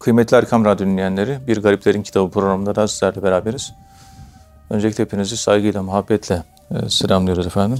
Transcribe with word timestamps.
Kıymetli 0.00 0.36
Erkam 0.36 0.64
Radyo 0.64 0.86
dinleyenleri, 0.86 1.46
Bir 1.46 1.62
Gariplerin 1.62 2.02
Kitabı 2.02 2.30
programında 2.30 2.74
da 2.74 2.88
sizlerle 2.88 3.22
beraberiz. 3.22 3.72
Öncelikle 4.70 5.04
hepinizi 5.04 5.36
saygıyla, 5.36 5.82
muhabbetle 5.82 6.42
e, 6.70 6.88
selamlıyoruz 6.88 7.46
efendim. 7.46 7.78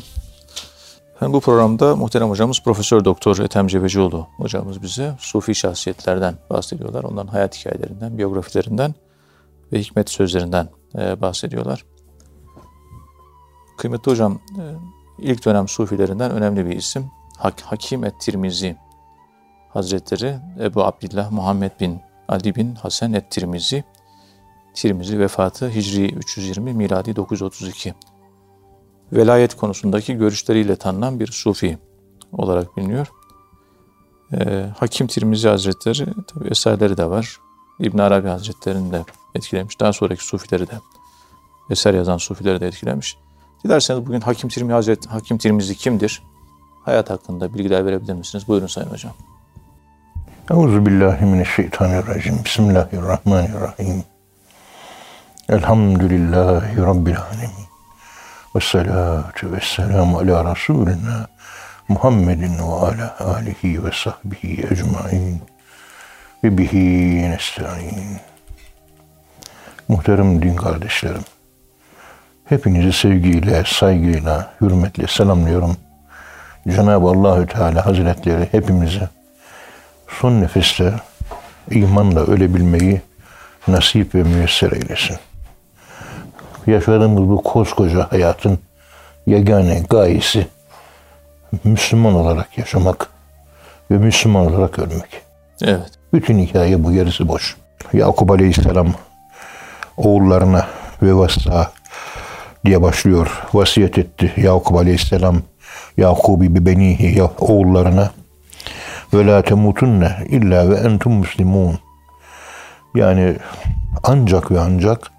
Efendim 1.14 1.32
bu 1.32 1.40
programda 1.40 1.96
muhterem 1.96 2.28
hocamız 2.28 2.62
Profesör 2.62 3.04
Doktor 3.04 3.38
Ethem 3.38 3.66
Cebecioğlu 3.66 4.26
hocamız 4.36 4.82
bize 4.82 5.14
Sufi 5.18 5.54
şahsiyetlerden 5.54 6.34
bahsediyorlar. 6.50 7.04
Onların 7.04 7.26
hayat 7.26 7.56
hikayelerinden, 7.56 8.18
biyografilerinden 8.18 8.94
ve 9.72 9.80
hikmet 9.80 10.10
sözlerinden 10.10 10.68
e, 10.98 11.20
bahsediyorlar. 11.20 11.84
Kıymetli 13.78 14.12
hocam, 14.12 14.40
e, 14.58 14.64
ilk 15.18 15.44
dönem 15.44 15.68
Sufilerinden 15.68 16.30
önemli 16.30 16.66
bir 16.66 16.76
isim. 16.76 17.10
Hak 17.38 17.60
Hakim 17.60 18.04
et-Tirmizi 18.04 18.76
Hazretleri 19.68 20.36
Ebu 20.60 20.84
Abdillah 20.84 21.30
Muhammed 21.30 21.70
bin 21.80 22.09
Ali 22.30 22.54
bin 22.54 22.74
Hasan 22.74 23.12
et-Tirmizi 23.12 23.84
Tirmizi 24.74 25.18
vefatı 25.18 25.68
Hicri 25.68 26.14
320 26.14 26.72
miladi 26.72 27.16
932. 27.16 27.94
Velayet 29.12 29.56
konusundaki 29.56 30.14
görüşleriyle 30.14 30.76
tanınan 30.76 31.20
bir 31.20 31.26
sufi 31.26 31.78
olarak 32.32 32.76
biliniyor. 32.76 33.06
Ee, 34.32 34.66
Hakim 34.78 35.06
Tirmizi 35.06 35.48
Hazretleri 35.48 36.06
tabi 36.26 36.48
eserleri 36.48 36.96
de 36.96 37.10
var. 37.10 37.36
İbn 37.78 37.98
Arabi 37.98 38.28
Hazretleri'ni 38.28 38.92
de 38.92 39.04
etkilemiş. 39.34 39.80
Daha 39.80 39.92
sonraki 39.92 40.24
sufileri 40.24 40.66
de 40.66 40.74
eser 41.70 41.94
yazan 41.94 42.16
sufileri 42.16 42.60
de 42.60 42.66
etkilemiş. 42.66 43.16
Dilerseniz 43.64 44.06
bugün 44.06 44.20
Hakim 44.20 44.48
Tirmizi 44.48 44.72
Hazret 44.72 45.06
Hakim 45.06 45.38
Tirmizi 45.38 45.74
kimdir? 45.74 46.22
Hayat 46.84 47.10
hakkında 47.10 47.54
bilgiler 47.54 47.86
verebilir 47.86 48.14
misiniz? 48.14 48.48
Buyurun 48.48 48.66
Sayın 48.66 48.90
Hocam. 48.90 49.12
Euzu 50.50 50.86
billahi 50.86 51.24
mineşşeytanirracim. 51.24 52.44
Bismillahirrahmanirrahim. 52.44 54.04
Elhamdülillahi 55.48 56.76
rabbil 56.76 57.16
alamin. 57.16 57.50
Ve 58.56 58.60
salatu 58.60 59.52
ve 59.52 59.60
selamu 59.62 60.18
ala 60.18 60.54
Resulina 60.54 61.26
Muhammedin 61.88 62.58
ve 62.58 62.62
ala 62.62 63.16
alihi 63.20 63.84
ve 63.84 63.90
sahbihi 63.92 64.66
ecmain. 64.72 65.42
Ve 66.44 66.58
bihi 66.58 67.30
nesta'in. 67.30 68.16
Muhterem 69.88 70.42
din 70.42 70.56
kardeşlerim. 70.56 71.24
Hepinizi 72.44 72.92
sevgiyle, 72.92 73.64
saygıyla, 73.66 74.52
hürmetle 74.60 75.06
selamlıyorum. 75.06 75.76
Cenab-ı 76.68 77.06
Allahü 77.06 77.46
Teala 77.46 77.86
Hazretleri 77.86 78.48
hepimize 78.52 79.08
son 80.20 80.40
nefeste 80.40 80.94
imanla 81.70 82.20
ölebilmeyi 82.20 83.00
nasip 83.68 84.14
ve 84.14 84.22
müyesser 84.22 84.72
eylesin. 84.72 85.16
Yaşadığımız 86.66 87.28
bu 87.28 87.42
koskoca 87.42 88.06
hayatın 88.10 88.58
yegane 89.26 89.82
gayesi 89.90 90.46
Müslüman 91.64 92.14
olarak 92.14 92.58
yaşamak 92.58 93.08
ve 93.90 93.98
Müslüman 93.98 94.46
olarak 94.46 94.78
ölmek. 94.78 95.22
Evet. 95.62 95.90
Bütün 96.12 96.38
hikaye 96.38 96.84
bu, 96.84 96.92
gerisi 96.92 97.28
boş. 97.28 97.56
Yakup 97.92 98.30
Aleyhisselam 98.30 98.94
oğullarına 99.96 100.66
ve 101.02 101.14
vasa 101.14 101.72
diye 102.64 102.82
başlıyor. 102.82 103.42
Vasiyet 103.54 103.98
etti 103.98 104.32
Yakup 104.36 104.76
Aleyhisselam 104.76 105.42
Yakubi 105.96 106.54
bi 106.54 106.66
benihi 106.66 107.22
oğullarına 107.22 108.10
ve 109.14 109.26
la 109.26 109.42
temutunne 109.42 110.26
illa 110.28 110.70
ve 110.70 110.74
entum 110.74 111.12
muslimun. 111.12 111.78
Yani 112.94 113.36
ancak 114.02 114.50
ve 114.50 114.60
ancak 114.60 115.10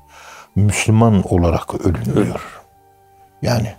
Müslüman 0.56 1.24
olarak 1.34 1.86
ölünüyor. 1.86 2.62
Yani 3.42 3.74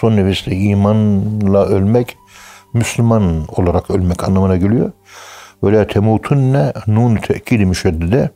son 0.00 0.16
nefeste 0.16 0.56
imanla 0.56 1.66
ölmek 1.66 2.16
Müslüman 2.72 3.44
olarak 3.48 3.90
ölmek 3.90 4.24
anlamına 4.24 4.56
geliyor. 4.56 4.92
Ve 5.64 5.72
la 5.72 5.86
temutunne 5.86 6.72
nun 6.86 7.16
tekidi 7.16 7.66
müşeddide 7.66 8.30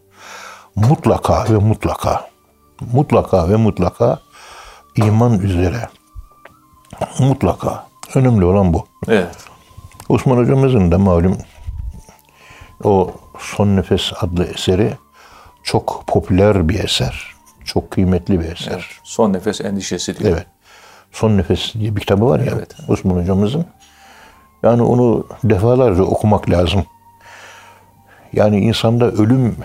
mutlaka 0.75 1.44
ve 1.50 1.59
mutlaka 1.59 2.28
mutlaka 2.93 3.50
ve 3.50 3.56
mutlaka 3.56 4.19
iman 4.97 5.38
üzere 5.38 5.88
mutlaka 7.19 7.87
önemli 8.15 8.44
olan 8.44 8.72
bu. 8.75 8.87
Evet. 9.09 9.37
Osman 10.08 10.36
hocamızın 10.36 10.92
da 10.92 10.98
malum 10.98 11.38
o 12.84 13.10
Son 13.38 13.76
Nefes 13.76 14.12
adlı 14.20 14.44
eseri 14.44 14.92
çok 15.62 16.04
popüler 16.06 16.69
bir 16.69 16.84
eser. 16.84 17.34
Çok 17.64 17.91
kıymetli 17.91 18.41
bir 18.41 18.44
eser. 18.44 18.72
Evet. 18.72 18.84
Son 19.04 19.32
nefes 19.32 19.60
endişesi 19.60 20.19
diyor. 20.19 20.32
Evet. 20.32 20.46
Son 21.12 21.38
Nefes 21.38 21.74
diye 21.74 21.96
bir 21.96 22.00
kitabı 22.00 22.26
var 22.26 22.41
ya 22.41 22.52
Evet. 22.56 22.76
Osman 22.88 23.16
hocamızın. 23.16 23.66
Yani 24.62 24.82
onu 24.82 25.26
defalarca 25.44 26.02
okumak 26.02 26.50
lazım. 26.50 26.84
Yani 28.32 28.60
insanda 28.60 29.10
ölüm 29.10 29.56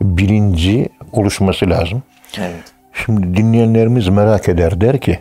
bilinci 0.00 0.88
oluşması 1.12 1.70
lazım. 1.70 2.02
Evet. 2.38 2.72
Şimdi 3.04 3.36
dinleyenlerimiz 3.36 4.08
merak 4.08 4.48
eder 4.48 4.80
der 4.80 5.00
ki 5.00 5.20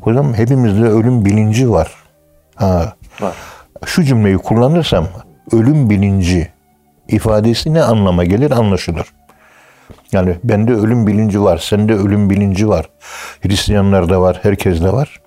hocam 0.00 0.34
hepimizde 0.34 0.84
ölüm 0.84 1.24
bilinci 1.24 1.70
var. 1.70 1.94
Ha, 2.54 2.94
Var. 3.20 3.34
Şu 3.86 4.04
cümleyi 4.04 4.38
kullanırsam 4.38 5.06
ölüm 5.52 5.90
bilinci 5.90 6.52
ifadesi 7.08 7.74
ne 7.74 7.82
anlama 7.82 8.24
gelir 8.24 8.50
anlaşılır. 8.50 9.06
Yani 10.12 10.36
bende 10.44 10.72
ölüm 10.72 11.06
bilinci 11.06 11.42
var, 11.42 11.58
sende 11.58 11.94
ölüm 11.94 12.30
bilinci 12.30 12.68
var. 12.68 12.86
Hristiyanlarda 13.40 14.20
var, 14.20 14.38
herkeste 14.42 14.92
var. 14.92 15.20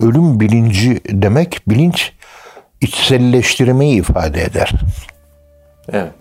Ölüm 0.00 0.40
bilinci 0.40 1.00
demek 1.08 1.62
bilinç 1.68 2.12
içselleştirmeyi 2.80 4.00
ifade 4.00 4.42
eder. 4.42 4.72
Evet. 5.92 6.12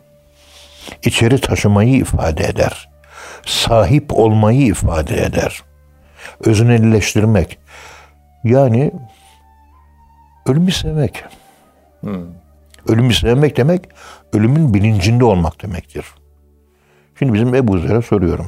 İçeri 1.03 1.41
taşımayı 1.41 1.93
ifade 1.93 2.43
eder. 2.43 2.89
Sahip 3.45 4.13
olmayı 4.13 4.61
ifade 4.61 5.23
eder. 5.23 5.61
Öznelleştirmek. 6.45 7.57
Yani 8.43 8.91
ölümü 10.47 10.71
sevmek. 10.71 11.23
Ölümü 12.87 13.13
sevmek 13.13 13.57
demek 13.57 13.89
ölümün 14.33 14.73
bilincinde 14.73 15.25
olmak 15.25 15.61
demektir. 15.61 16.05
Şimdi 17.19 17.33
bizim 17.33 17.55
Ebu 17.55 17.77
Zer'e 17.77 18.01
soruyorum. 18.01 18.45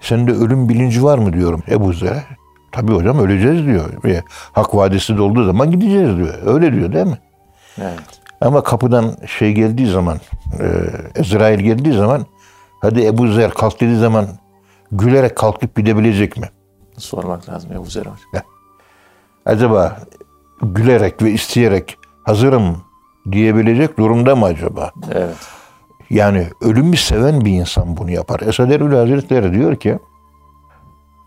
Sende 0.00 0.32
ölüm 0.32 0.68
bilinci 0.68 1.04
var 1.04 1.18
mı 1.18 1.32
diyorum 1.32 1.62
Ebu 1.70 1.92
Zer'e. 1.92 2.22
Tabii 2.72 2.92
hocam 2.92 3.18
öleceğiz 3.18 3.66
diyor. 3.66 4.04
E, 4.04 4.22
Hak 4.52 4.74
vadesi 4.74 5.16
dolduğu 5.16 5.44
zaman 5.44 5.70
gideceğiz 5.70 6.16
diyor. 6.16 6.34
Öyle 6.44 6.72
diyor 6.72 6.92
değil 6.92 7.06
mi? 7.06 7.18
Evet. 7.78 8.20
Ama 8.40 8.62
kapıdan 8.62 9.16
şey 9.26 9.52
geldiği 9.52 9.86
zaman, 9.86 10.20
e, 10.60 10.66
Ezrail 11.20 11.60
geldiği 11.60 11.92
zaman, 11.94 12.26
hadi 12.80 13.06
Ebu 13.06 13.28
Zer 13.28 13.50
kalk 13.50 13.80
dediği 13.80 13.98
zaman 13.98 14.26
gülerek 14.92 15.36
kalkıp 15.36 15.76
gidebilecek 15.76 16.36
mi? 16.36 16.48
Sormak 16.98 17.48
lazım 17.48 17.72
Ebu 17.72 17.84
Zer. 17.84 18.04
Acaba 19.46 19.98
gülerek 20.62 21.22
ve 21.22 21.30
isteyerek 21.30 21.98
hazırım 22.24 22.82
diyebilecek 23.32 23.98
durumda 23.98 24.36
mı 24.36 24.44
acaba? 24.44 24.92
Evet. 25.12 25.36
Yani 26.10 26.48
ölümü 26.60 26.96
seven 26.96 27.44
bir 27.44 27.52
insan 27.52 27.96
bunu 27.96 28.10
yapar. 28.10 28.40
Esad 28.40 28.70
Erbil 28.70 28.96
Hazretleri 28.96 29.52
diyor 29.52 29.76
ki 29.76 29.98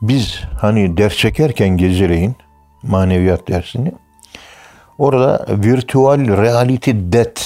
biz 0.01 0.41
hani 0.61 0.97
ders 0.97 1.15
çekerken 1.15 1.77
geceleyin 1.77 2.35
maneviyat 2.83 3.47
dersini 3.47 3.91
orada 4.97 5.45
virtual 5.49 6.19
reality 6.19 6.91
death 6.93 7.41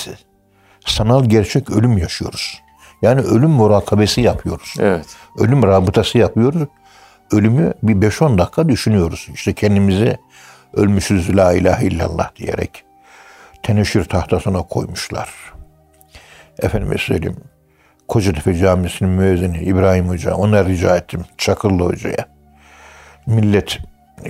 sanal 0.86 1.25
gerçek 1.25 1.70
ölüm 1.70 1.97
yaşıyoruz. 1.97 2.61
Yani 3.02 3.22
ölüm 3.22 3.50
murakabesi 3.50 4.22
yapıyoruz. 4.22 4.73
Evet. 4.79 5.05
Ölüm 5.38 5.64
rabıtası 5.64 6.17
yapıyoruz. 6.17 6.67
Ölümü 7.32 7.73
bir 7.84 7.96
5-10 7.96 8.38
dakika 8.38 8.70
düşünüyoruz. 8.70 9.28
İşte 9.34 9.53
kendimizi 9.53 10.17
ölmüşüz 10.73 11.38
la 11.38 11.53
ilahe 11.53 11.85
illallah 11.85 12.35
diyerek 12.35 12.84
teneşir 13.64 14.03
tahtasına 14.03 14.62
koymuşlar. 14.62 15.29
Efendime 16.62 16.97
söyleyeyim. 16.97 17.38
Kocatepe 18.08 18.56
Camisi'nin 18.56 19.12
müezzini 19.12 19.58
İbrahim 19.58 20.09
Hoca. 20.09 20.34
Ona 20.34 20.66
rica 20.66 20.97
ettim. 20.97 21.26
Çakırlı 21.38 21.84
Hoca'ya. 21.84 22.26
Millet, 23.26 23.79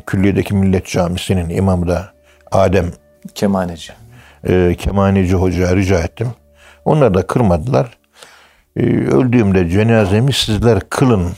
külliyedeki 0.05 0.53
Millet 0.55 0.85
Camisi'nin 0.85 1.49
imamı 1.49 1.87
da 1.87 2.11
Adem 2.51 2.85
Kemaneci. 3.35 3.93
e, 4.47 4.75
Kemaneci 4.75 5.33
Hoca'ya 5.35 5.75
rica 5.75 5.99
ettim. 5.99 6.27
Onlar 6.85 7.13
da 7.13 7.27
kırmadılar. 7.27 7.97
E, 8.75 8.81
öldüğümde 8.85 9.69
cenazemi 9.69 10.33
sizler 10.33 10.79
kılın, 10.89 11.31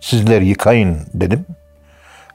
sizler 0.00 0.40
yıkayın 0.40 0.98
dedim. 1.14 1.46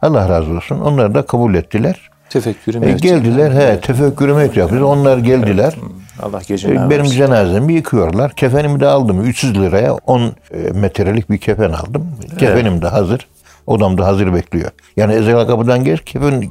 Allah 0.01 0.29
razı 0.29 0.51
olsun. 0.51 0.79
Onlar 0.79 1.15
da 1.15 1.25
kabul 1.25 1.55
ettiler. 1.55 2.09
Tefekkürü 2.29 2.85
E, 2.85 2.91
geldiler, 2.91 3.51
he, 3.51 3.79
tefekkürü 3.81 4.33
mevcut 4.33 4.57
yapıyoruz. 4.57 4.87
Onlar 4.87 5.17
geldiler. 5.17 5.73
Allah 6.21 6.41
gecinden 6.47 6.87
E, 6.87 6.89
Benim 6.89 7.05
cenazemi 7.05 7.73
yıkıyorlar. 7.73 8.31
Kefenimi 8.31 8.79
de 8.79 8.87
aldım. 8.87 9.21
300 9.21 9.59
liraya 9.61 9.93
10 9.93 10.21
e, 10.21 10.31
metrelik 10.73 11.29
bir 11.29 11.37
kefen 11.37 11.69
aldım. 11.71 12.07
Kefenim 12.39 12.81
de 12.81 12.87
hazır. 12.87 13.27
Odam 13.67 13.97
da 13.97 14.07
hazır 14.07 14.33
bekliyor. 14.33 14.71
Yani 14.97 15.13
ezel 15.13 15.47
kapıdan 15.47 15.83
geç 15.83 16.01
kefen, 16.05 16.43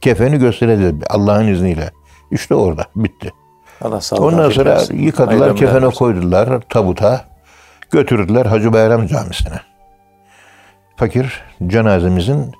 kefeni 0.00 0.38
göstereceğiz 0.38 0.94
Allah'ın 1.10 1.46
izniyle. 1.46 1.90
İşte 2.30 2.54
orada 2.54 2.84
bitti. 2.96 3.32
Allah 3.82 4.00
sağlık 4.00 4.22
Ondan 4.24 4.50
sonra 4.50 4.70
versin. 4.70 4.98
yıkadılar, 4.98 5.34
ömürler 5.34 5.56
kefene 5.56 5.82
versin. 5.86 5.98
koydular 5.98 6.60
tabuta. 6.68 7.24
Götürdüler 7.90 8.46
Hacı 8.46 8.72
Bayram 8.72 9.06
Camisi'ne. 9.06 9.60
Fakir 10.96 11.42
cenazemizin 11.66 12.52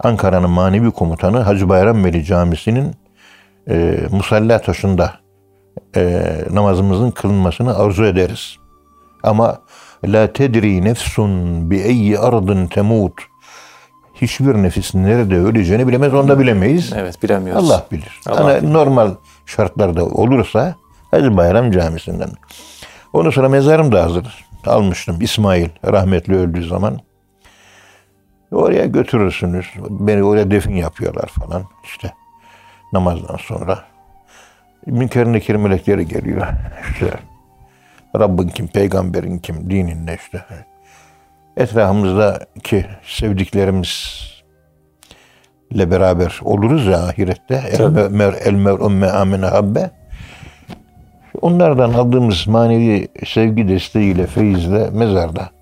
Ankara'nın 0.00 0.50
manevi 0.50 0.90
komutanı 0.90 1.40
Hacı 1.40 1.68
Bayram 1.68 2.04
Veli 2.04 2.24
Camisi'nin 2.24 2.94
e, 3.70 3.98
musalla 4.10 4.60
taşında 4.60 5.12
e, 5.96 6.22
namazımızın 6.50 7.10
kılınmasını 7.10 7.78
arzu 7.78 8.04
ederiz. 8.04 8.56
Ama 9.22 9.58
la 10.04 10.32
tedri 10.32 10.84
nefsun 10.84 11.30
bi 11.70 11.76
eyyi 11.76 12.18
ardın 12.18 12.66
temut. 12.66 13.12
Hiçbir 14.14 14.54
nefis 14.54 14.94
nerede 14.94 15.36
öleceğini 15.36 15.88
bilemez, 15.88 16.14
onu 16.14 16.28
da 16.28 16.38
bilemeyiz. 16.38 16.92
Evet 16.96 17.22
bilemiyoruz. 17.22 17.70
Allah 17.70 17.86
bilir. 17.92 18.20
Allah 18.26 18.44
Hani 18.44 18.72
normal 18.72 19.10
şartlarda 19.46 20.04
olursa 20.04 20.74
Hacı 21.10 21.36
Bayram 21.36 21.70
Camisi'nden. 21.70 22.30
Ondan 23.12 23.30
sonra 23.30 23.48
mezarım 23.48 23.92
da 23.92 24.04
hazır. 24.04 24.46
Almıştım 24.66 25.16
İsmail 25.20 25.68
rahmetli 25.84 26.36
öldüğü 26.36 26.68
zaman. 26.68 27.00
Oraya 28.52 28.86
götürürsünüz. 28.86 29.66
Beni 29.90 30.22
oraya 30.22 30.50
defin 30.50 30.74
yapıyorlar 30.74 31.26
falan 31.26 31.64
işte. 31.84 32.12
Namazdan 32.92 33.36
sonra. 33.36 33.84
Münker 34.86 35.26
nekir 35.26 35.54
melekleri 35.54 36.08
geliyor. 36.08 36.46
İşte 36.92 37.10
Rabbin 38.18 38.48
kim, 38.48 38.66
peygamberin 38.66 39.38
kim, 39.38 39.70
dinin 39.70 40.06
ne 40.06 40.14
işte. 40.14 40.44
Etrafımızdaki 41.56 42.86
sevdiklerimizle 43.04 43.90
beraber 45.90 46.40
oluruz 46.42 46.86
ya 46.86 46.98
ahirette. 46.98 47.62
El 47.72 48.10
mer 48.10 48.34
el 48.44 48.54
mer'un 48.54 48.92
me 48.92 49.10
amene 49.10 49.46
habbe. 49.46 49.90
Onlardan 51.42 51.92
aldığımız 51.92 52.46
manevi 52.46 53.08
sevgi 53.26 53.68
desteğiyle, 53.68 54.26
feyizle 54.26 54.90
mezarda 54.90 55.55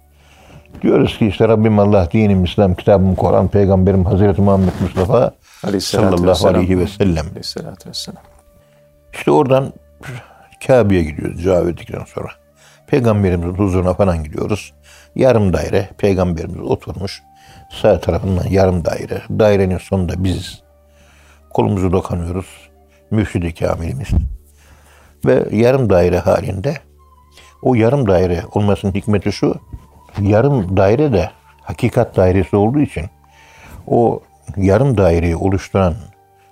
diyoruz 0.83 1.19
ki 1.19 1.27
işte 1.27 1.49
Rabbim 1.49 1.79
Allah, 1.79 2.09
dinim 2.13 2.45
İslam, 2.45 2.75
kitabım 2.75 3.15
Kur'an, 3.15 3.49
peygamberim 3.49 4.05
Hazreti 4.05 4.43
Muhammed 4.43 4.73
Mustafa 4.81 5.33
Aleyhisselatü 5.65 6.17
sallallahu 6.17 6.31
vesselam. 6.31 6.55
aleyhi 6.55 6.79
ve 6.79 6.87
sellem. 6.87 7.27
Aleyhisselatü 7.27 7.89
vesselam. 7.89 8.23
İşte 9.13 9.31
oradan 9.31 9.73
Kabe'ye 10.67 11.03
gidiyoruz 11.03 11.43
cevap 11.43 11.67
verdikten 11.67 12.05
sonra. 12.15 12.29
Peygamberimizin 12.87 13.55
huzuruna 13.55 13.95
falan 13.95 14.25
gidiyoruz. 14.25 14.73
Yarım 15.15 15.53
daire 15.53 15.89
peygamberimiz 15.99 16.61
oturmuş. 16.61 17.23
Sağ 17.83 18.01
tarafından 18.01 18.47
yarım 18.51 18.85
daire. 18.85 19.23
Dairenin 19.31 19.79
sonunda 19.79 20.25
biziz. 20.25 20.63
Kolumuzu 21.51 21.93
dokanıyoruz. 21.93 22.47
Mürşid-i 23.11 23.55
Kamilimiz. 23.55 24.09
Ve 25.27 25.49
yarım 25.57 25.91
daire 25.91 26.19
halinde 26.19 26.77
o 27.63 27.75
yarım 27.75 28.09
daire 28.09 28.43
olmasının 28.55 28.93
hikmeti 28.93 29.33
şu. 29.33 29.55
Yarım 30.21 30.77
daire 30.77 31.13
de 31.13 31.31
hakikat 31.63 32.17
dairesi 32.17 32.57
olduğu 32.57 32.81
için 32.81 33.05
o 33.87 34.23
yarım 34.57 34.97
daireyi 34.97 35.37
oluşturan 35.37 35.95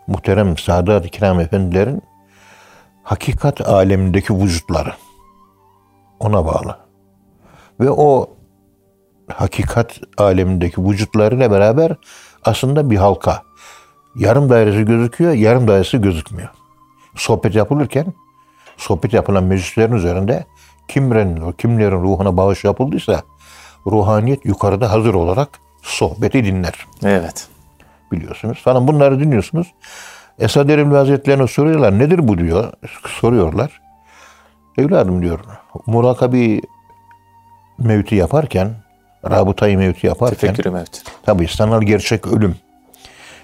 muhterem 0.07 0.59
Sadat-ı 0.59 1.09
Kiram 1.09 1.41
Efendilerin 1.41 2.03
hakikat 3.03 3.69
alemindeki 3.69 4.35
vücutları 4.35 4.93
ona 6.21 6.47
bağlı. 6.47 6.79
Ve 7.81 7.91
o 7.91 8.31
hakikat 9.33 10.01
alemindeki 10.19 10.85
vücutlarıyla 10.85 11.51
beraber 11.51 11.97
aslında 12.45 12.91
bir 12.91 12.97
halka. 12.97 13.43
Yarım 14.17 14.51
dairesi 14.51 14.85
gözüküyor, 14.85 15.33
yarım 15.33 15.69
dairesi 15.69 16.01
gözükmüyor. 16.01 16.49
Sohbet 17.17 17.55
yapılırken 17.55 18.07
sohbet 18.77 19.13
yapılan 19.13 19.45
meclislerin 19.45 19.93
üzerinde 19.93 20.45
kimlerin, 20.89 21.53
kimlerin 21.53 22.03
ruhuna 22.03 22.37
bağış 22.37 22.65
yapıldıysa 22.65 23.23
ruhaniyet 23.87 24.45
yukarıda 24.47 24.91
hazır 24.93 25.15
olarak 25.15 25.49
sohbeti 25.83 26.45
dinler 26.45 26.87
Evet. 27.05 27.49
biliyorsunuz 28.13 28.59
falan 28.63 28.89
bunları 28.89 29.21
dinliyorsunuz. 29.21 29.67
Esad 30.39 30.69
Erbil 30.69 30.95
Hazretlerine 30.97 31.47
soruyorlar 31.47 31.99
nedir 31.99 32.29
bu 32.29 32.39
diyor. 32.39 32.73
Soruyorlar. 33.21 33.81
Evladım 34.79 35.23
diyor 35.23 35.41
murakabi 35.87 36.61
mevti 37.79 38.15
yaparken 38.15 38.71
rabıtayı 39.31 39.79
mevti 39.79 40.07
yaparken 40.07 40.39
Tefekkürü 40.39 40.71
mevt. 40.71 41.03
tabii 41.23 41.49
sanal 41.49 41.83
gerçek 41.83 42.27
ölüm. 42.27 42.57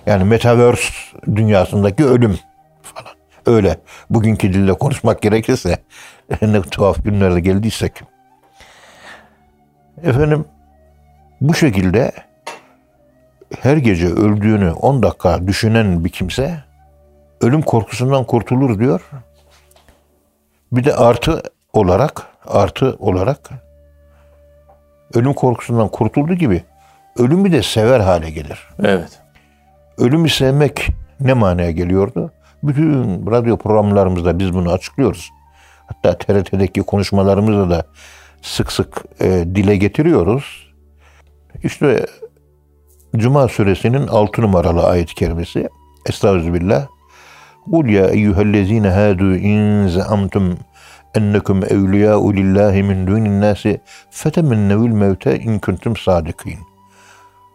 Yani 0.06 0.24
metaverse 0.24 0.92
dünyasındaki 1.34 2.04
ölüm 2.04 2.38
falan. 2.82 3.12
Öyle. 3.46 3.78
Bugünkü 4.10 4.52
dille 4.52 4.72
konuşmak 4.72 5.22
gerekirse 5.22 5.78
ne 6.42 6.62
tuhaf 6.62 7.04
günlerde 7.04 7.40
geldiysek. 7.40 7.92
Efendim 10.02 10.44
bu 11.40 11.54
şekilde 11.54 12.12
her 13.60 13.76
gece 13.76 14.06
öldüğünü 14.06 14.72
10 14.72 15.02
dakika 15.02 15.46
düşünen 15.46 16.04
bir 16.04 16.10
kimse 16.10 16.54
ölüm 17.40 17.62
korkusundan 17.62 18.24
kurtulur 18.24 18.78
diyor. 18.78 19.10
Bir 20.72 20.84
de 20.84 20.94
artı 20.94 21.42
olarak 21.72 22.26
artı 22.46 22.96
olarak 22.98 23.50
ölüm 25.14 25.32
korkusundan 25.32 25.88
kurtulduğu 25.88 26.34
gibi 26.34 26.62
ölümü 27.18 27.52
de 27.52 27.62
sever 27.62 28.00
hale 28.00 28.30
gelir. 28.30 28.68
Evet. 28.82 29.20
Ölümü 29.98 30.28
sevmek 30.28 30.86
ne 31.20 31.32
manaya 31.34 31.70
geliyordu? 31.70 32.32
Bütün 32.62 33.26
radyo 33.30 33.56
programlarımızda 33.56 34.38
biz 34.38 34.54
bunu 34.54 34.72
açıklıyoruz. 34.72 35.30
Hatta 35.86 36.18
TRT'deki 36.18 36.82
konuşmalarımızda 36.82 37.70
da 37.70 37.84
sık 38.42 38.72
sık 38.72 39.04
e, 39.20 39.44
dile 39.54 39.76
getiriyoruz. 39.76 40.72
İşte 41.62 42.06
Cuma 43.16 43.48
suresinin 43.48 44.06
6 44.06 44.42
numaralı 44.42 44.86
ayet-i 44.86 45.14
kerimesi. 45.14 45.68
Estağfirullah. 46.06 46.86
Kul 47.70 47.86
ya 47.86 48.06
eyyühellezine 48.06 48.88
hâdû 48.88 49.38
in 49.38 49.88
zeamtum 49.88 50.58
ennekum 51.14 51.64
evliyâ'u 51.64 52.34
lillahi 52.34 52.82
min 52.82 53.06
dûnin 53.06 53.40
nâsi 53.40 53.80
fetemennevül 54.10 54.92
mevte 54.92 55.38
in 55.38 55.58
kuntum 55.58 55.96
sadikin. 55.96 56.58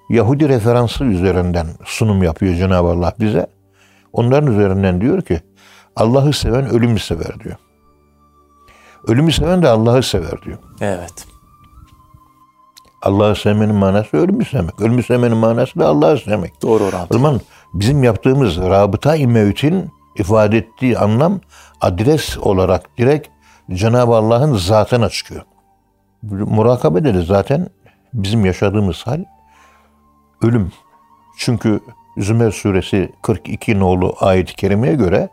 Yahudi 0.10 0.50
referansı 0.50 1.04
üzerinden 1.04 1.68
sunum 1.86 2.24
yapıyor 2.24 2.56
Cenab-ı 2.56 2.88
Allah 2.88 3.14
bize. 3.20 3.48
Onların 4.14 4.54
üzerinden 4.54 5.02
diyor 5.02 5.22
ki 5.22 5.40
Allah'ı 5.96 6.34
seven 6.34 6.70
ölümü 6.70 7.00
sever 7.00 7.40
diyor. 7.44 7.56
Ölümü 9.08 9.32
seven 9.32 9.62
de 9.62 9.70
Allah'ı 9.70 10.04
sever 10.04 10.42
diyor. 10.42 10.58
Evet. 10.82 11.26
Allah'ı 13.02 13.36
sevmenin 13.36 13.76
manası 13.76 14.18
ölümü 14.18 14.46
sevmek. 14.46 14.82
Ölümü 14.82 15.04
sevmenin 15.04 15.38
manası 15.38 15.80
da 15.80 15.88
Allah'ı 15.88 16.18
sevmek. 16.18 16.62
Doğru 16.62 16.84
O 16.84 16.88
orantı. 16.88 17.14
zaman 17.14 17.42
bizim 17.74 18.04
yaptığımız 18.04 18.58
rabıta-i 18.58 19.28
mevtin 19.28 19.92
ifade 20.18 20.58
ettiği 20.58 20.98
anlam 20.98 21.40
adres 21.82 22.38
olarak 22.38 22.98
direkt 22.98 23.28
Cenab-ı 23.72 24.16
Allah'ın 24.16 24.56
zatına 24.58 25.10
çıkıyor. 25.10 25.42
Murakabede 26.24 27.14
de 27.14 27.22
zaten 27.22 27.68
bizim 28.14 28.46
yaşadığımız 28.46 29.08
hal 29.08 29.24
ölüm. 30.42 30.72
Çünkü 31.38 31.80
Zümer 32.18 32.52
suresi 32.52 33.10
42 33.22 33.80
nolu 33.80 34.16
ayet-i 34.20 34.56
kerimeye 34.56 34.96
göre 34.96 35.30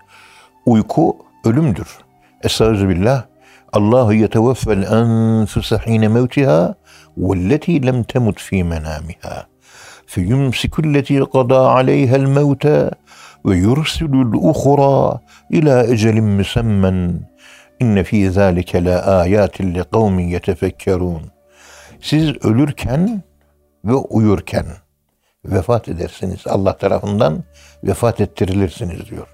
uyku 0.67 1.17
ölümdür. 1.45 1.99
Estağfirullah. 2.43 3.30
Allahu 3.74 4.14
yeteveffel 4.14 4.84
enfuse 4.84 5.78
hine 5.86 6.08
mevtiha 6.08 6.75
velleti 7.18 7.86
lem 7.86 8.04
temut 8.04 8.40
fi 8.40 8.64
menamiha. 8.64 9.48
فيمسك 10.08 10.80
التي 10.80 11.20
قضى 11.20 11.70
عليها 11.70 12.16
الموت 12.16 12.68
ويرسل 13.44 14.14
الأخرى 14.28 15.20
إلى 15.54 15.94
أجل 15.94 16.22
مسمى 16.22 17.20
إن 17.82 18.04
في 18.04 18.28
ذلك 18.28 18.75
لآيات 18.75 19.62
لقوم 19.62 20.20
يتفكرون 20.20 21.22
Siz 22.02 22.30
ölürken 22.44 23.24
ve 23.86 23.94
uyurken 23.94 24.66
vefat 25.46 25.90
edersiniz. 25.90 26.48
Allah 26.48 26.78
tarafından 26.78 27.44
vefat 27.84 28.22
ettirilirsiniz 28.22 29.10
diyor. 29.10 29.28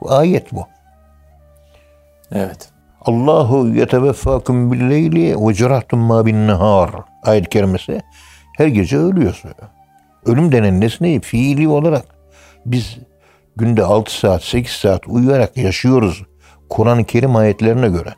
Bu 0.00 0.12
ayet 0.12 0.52
bu. 0.52 0.66
Evet. 2.32 2.70
Allahu 3.07 3.67
yeteveffakum 3.67 4.71
bil 4.71 4.89
leyli 4.89 5.47
ve 5.47 5.53
cerahtum 5.53 5.99
ma 5.99 6.25
bin 6.25 6.47
nehar. 6.47 6.91
Ayet 7.23 7.49
kerimesi. 7.49 8.01
Her 8.57 8.67
gece 8.67 8.97
ölüyorsun. 8.97 9.51
Ölüm 10.25 10.51
denen 10.51 10.81
nesneyi 10.81 11.21
fiili 11.21 11.67
olarak 11.67 12.05
biz 12.65 12.97
günde 13.55 13.83
6 13.83 14.19
saat 14.19 14.43
8 14.43 14.71
saat 14.71 15.07
uyuyarak 15.07 15.57
yaşıyoruz. 15.57 16.23
Kur'an-ı 16.69 17.03
Kerim 17.03 17.35
ayetlerine 17.35 17.89
göre 17.89 18.13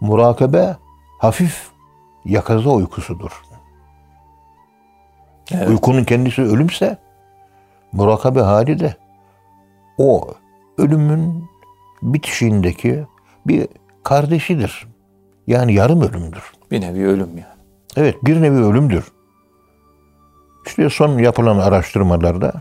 murakabe 0.00 0.76
hafif 1.18 1.70
yakaza 2.24 2.70
uykusudur. 2.70 3.42
Evet. 5.54 5.68
Uykunun 5.68 6.04
kendisi 6.04 6.42
ölümse 6.42 6.98
murakabe 7.92 8.40
hali 8.40 8.80
de 8.80 8.96
o 9.98 10.28
ölümün 10.78 11.44
bitişiğindeki 12.02 13.06
bir 13.46 13.68
kardeşidir. 14.04 14.86
Yani 15.46 15.74
yarım 15.74 16.00
ölümdür. 16.00 16.52
Bir 16.70 16.80
nevi 16.80 17.06
ölüm 17.06 17.28
yani. 17.28 17.60
Evet 17.96 18.16
bir 18.24 18.42
nevi 18.42 18.64
ölümdür. 18.64 19.04
İşte 20.66 20.90
son 20.90 21.18
yapılan 21.18 21.58
araştırmalarda 21.58 22.52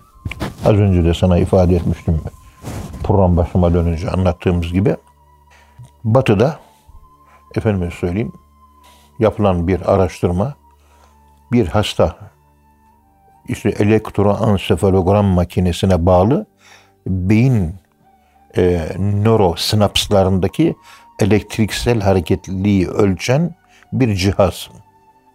az 0.65 0.75
önce 0.75 1.05
de 1.05 1.13
sana 1.13 1.37
ifade 1.37 1.75
etmiştim 1.75 2.21
program 3.03 3.37
başıma 3.37 3.73
dönünce 3.73 4.09
anlattığımız 4.09 4.73
gibi 4.73 4.95
batıda 6.03 6.59
efendime 7.55 7.91
söyleyeyim 7.91 8.31
yapılan 9.19 9.67
bir 9.67 9.93
araştırma 9.93 10.55
bir 11.51 11.67
hasta 11.67 12.15
işte 13.47 13.69
elektroansefalogram 13.69 15.25
makinesine 15.25 16.05
bağlı 16.05 16.45
beyin 17.07 17.75
e, 18.57 18.87
nörosinapslarındaki 18.99 20.75
elektriksel 21.19 22.01
hareketliliği 22.01 22.87
ölçen 22.87 23.55
bir 23.93 24.15
cihaz. 24.15 24.69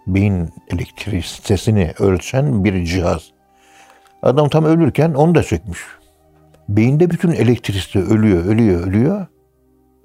Beyin 0.07 0.51
elektrisitesini 0.73 1.93
ölçen 1.99 2.65
bir 2.65 2.85
cihaz. 2.85 3.23
Adam 4.23 4.49
tam 4.49 4.65
ölürken 4.65 5.15
onu 5.15 5.35
da 5.35 5.43
çekmiş. 5.43 5.79
Beyinde 6.69 7.11
bütün 7.11 7.31
elektrisite 7.31 7.99
ölüyor, 7.99 8.45
ölüyor, 8.45 8.87
ölüyor. 8.87 9.27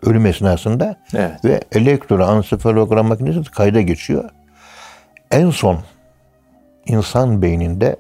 Ölüm 0.03 0.25
esnasında 0.25 0.95
Evet. 1.13 1.45
ve 1.45 1.61
elektroansefalogram 1.71 3.07
makinesi 3.07 3.51
kayda 3.51 3.81
geçiyor. 3.81 4.29
En 5.31 5.49
son 5.49 5.79
insan 6.85 7.41
beyninde 7.41 7.95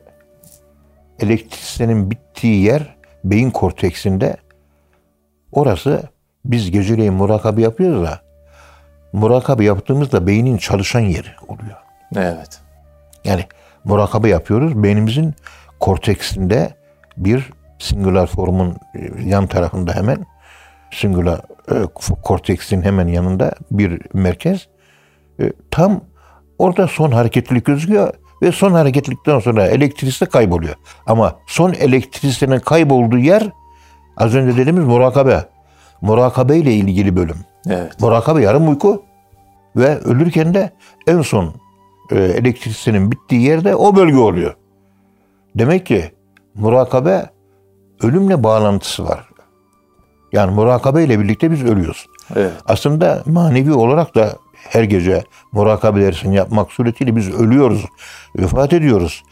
elektrisitenin 1.19 2.11
bittiği 2.11 2.63
yer 2.63 2.95
beyin 3.23 3.51
korteksinde 3.51 4.37
orası 5.51 6.03
biz 6.45 6.71
geceleyin 6.71 7.13
murakabe 7.13 7.61
yapıyoruz 7.61 8.03
da 8.03 8.21
murakabe 9.13 9.65
yaptığımızda 9.65 10.27
beynin 10.27 10.57
çalışan 10.57 10.99
yeri 10.99 11.29
oluyor. 11.47 11.77
Evet. 12.15 12.61
Yani 13.25 13.45
murakabe 13.83 14.29
yapıyoruz. 14.29 14.83
Beynimizin 14.83 15.33
korteksinde 15.79 16.73
bir 17.17 17.49
singular 17.79 18.27
formun 18.27 18.77
e, 18.95 19.29
yan 19.29 19.47
tarafında 19.47 19.93
hemen 19.93 20.25
singular 20.91 21.41
e, 21.71 21.75
korteksin 22.23 22.81
hemen 22.81 23.07
yanında 23.07 23.53
bir 23.71 24.01
merkez. 24.13 24.67
E, 25.39 25.53
tam 25.71 26.01
orada 26.59 26.87
son 26.87 27.11
hareketlilik 27.11 27.65
gözüküyor 27.65 28.13
ve 28.41 28.51
son 28.51 28.71
hareketlilikten 28.71 29.39
sonra 29.39 29.67
elektrisite 29.67 30.25
kayboluyor. 30.25 30.75
Ama 31.05 31.39
son 31.47 31.73
elektrisitenin 31.73 32.59
kaybolduğu 32.59 33.17
yer 33.17 33.49
az 34.17 34.35
önce 34.35 34.57
dediğimiz 34.57 34.85
murakabe. 34.85 35.52
Murakabe 36.03 36.57
ile 36.57 36.73
ilgili 36.73 37.15
bölüm. 37.15 37.37
Evet. 37.69 38.01
Murakabe 38.01 38.41
yarım 38.41 38.69
uyku 38.69 39.03
ve 39.75 39.99
ölürken 39.99 40.53
de 40.53 40.71
en 41.07 41.21
son 41.21 41.53
e, 42.11 42.15
elektrisitenin 42.15 43.11
bittiği 43.11 43.41
yerde 43.41 43.75
o 43.75 43.95
bölge 43.95 44.17
oluyor. 44.17 44.55
Demek 45.55 45.85
ki 45.85 46.11
murakabe 46.55 47.29
ölümle 48.01 48.43
bağlantısı 48.43 49.05
var. 49.05 49.29
Yani 50.33 50.55
murakabe 50.55 51.03
ile 51.03 51.19
birlikte 51.19 51.51
biz 51.51 51.63
ölüyoruz. 51.63 52.05
Evet. 52.35 52.53
Aslında 52.65 53.23
manevi 53.25 53.73
olarak 53.73 54.15
da 54.15 54.35
her 54.53 54.83
gece 54.83 55.23
murakabe 55.51 56.01
dersini 56.01 56.35
yapmak 56.35 56.71
suretiyle 56.71 57.15
biz 57.15 57.33
ölüyoruz, 57.33 57.85
vefat 58.37 58.73
ediyoruz. 58.73 59.23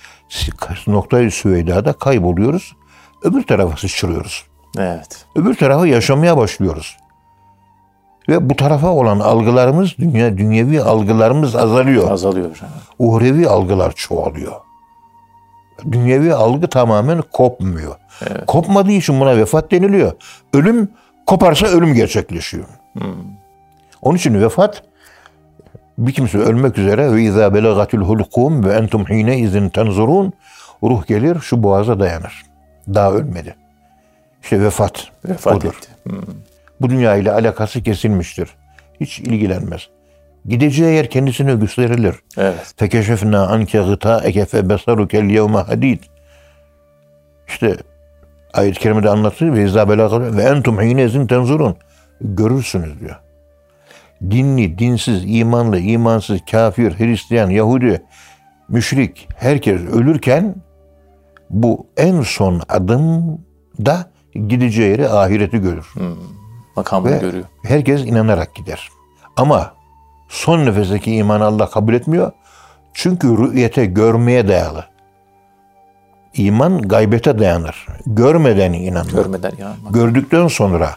Noktayı 0.88 1.32
Süveyda'da 1.32 1.94
kayboluyoruz. 1.94 2.76
Öbür 3.24 3.44
tarafa 3.44 3.78
sıçrıyoruz. 3.78 4.51
Evet. 4.78 5.26
Öbür 5.36 5.56
tarafa 5.56 5.88
yaşamaya 5.88 6.38
başlıyoruz. 6.38 6.98
Ve 8.30 8.50
bu 8.50 8.56
tarafa 8.56 8.90
olan 8.90 9.20
algılarımız, 9.20 9.98
dünya 9.98 10.38
dünyevi 10.38 10.82
algılarımız 10.82 11.56
azalıyor. 11.56 12.12
Azalıyor. 12.12 12.60
Uhrevi 13.00 13.48
algılar 13.48 13.92
çoğalıyor. 13.92 14.54
Dünyevi 15.92 16.34
algı 16.34 16.68
tamamen 16.68 17.22
kopmuyor. 17.34 17.96
Kopmadığı 18.48 18.92
için 18.92 19.20
buna 19.20 19.38
vefat 19.38 19.72
deniliyor. 19.72 20.12
Ölüm 20.54 20.90
koparsa 21.26 21.68
ölüm 21.68 21.94
gerçekleşiyor. 21.94 22.66
Onun 24.02 24.18
için 24.18 24.42
vefat 24.42 24.84
bir 25.98 26.12
kimse 26.12 26.38
ölmek 26.38 26.78
üzere 26.78 27.14
ve 27.14 27.22
izâ 27.24 27.54
belagatil 27.54 27.98
hulkum 27.98 28.64
ve 28.64 28.74
entum 28.74 29.06
hine 29.06 29.38
izin 29.40 29.70
tenzurun 29.70 30.34
ruh 30.84 31.08
gelir 31.08 31.40
şu 31.40 31.64
boğaza 31.64 32.00
dayanır. 32.00 32.44
Daha 32.88 33.12
ölmedi. 33.12 33.56
İşte 34.44 34.62
vefat. 34.62 35.08
Vefat 35.26 35.58
odur. 35.58 35.68
etti. 35.68 35.88
Hmm. 36.04 36.22
Bu 36.82 36.90
dünya 36.90 37.16
ile 37.16 37.32
alakası 37.32 37.84
kesilmiştir. 37.84 38.50
Hiç 39.00 39.20
ilgilenmez. 39.20 39.90
Gideceği 40.46 40.96
yer 40.96 41.10
kendisine 41.10 41.56
gösterilir. 41.56 42.16
Evet. 42.38 42.74
Fekeşefna 42.78 43.48
anke 43.48 43.82
gıtaeke 43.82 44.46
fe 44.46 44.70
besarukel 44.70 45.30
yevme 45.30 45.58
hadid. 45.58 46.00
İşte 47.48 47.78
ayet-i 48.54 48.80
kerimede 48.80 49.10
anlatıyor 49.10 49.56
ve 49.56 49.64
izâ 49.64 49.88
ve 50.38 50.44
entum 50.44 50.82
hînezin 50.82 51.28
tenzurun. 51.28 51.76
Görürsünüz 52.22 53.00
diyor. 53.00 53.20
Dinli, 54.22 54.78
dinsiz, 54.78 55.24
imanlı, 55.26 55.80
imansız, 55.80 56.40
kafir, 56.52 57.00
Hristiyan, 57.00 57.50
Yahudi, 57.50 58.02
müşrik 58.70 59.28
herkes 59.36 59.82
ölürken 59.82 60.56
bu 61.50 61.88
en 61.98 62.22
son 62.22 62.62
adımda 62.70 64.11
gideceği 64.34 64.90
yeri 64.90 65.10
ahireti 65.10 65.58
görür. 65.62 65.94
Makamını 66.76 67.12
Ve 67.16 67.18
görüyor. 67.18 67.44
herkes 67.64 68.02
inanarak 68.06 68.56
gider. 68.56 68.90
Ama 69.38 69.74
son 70.30 70.66
nefesteki 70.66 71.16
imanı 71.16 71.46
Allah 71.46 71.70
kabul 71.70 71.94
etmiyor. 71.94 72.32
Çünkü 72.94 73.28
rü'yete, 73.38 73.86
görmeye 73.86 74.48
dayalı. 74.48 74.86
İman 76.34 76.82
gaybete 76.82 77.40
dayanır. 77.40 77.88
Görmeden 78.06 78.74
inanır. 78.74 79.12
Görmeden 79.12 79.52
inanmak. 79.52 79.94
Gördükten 79.94 80.48
sonra 80.48 80.96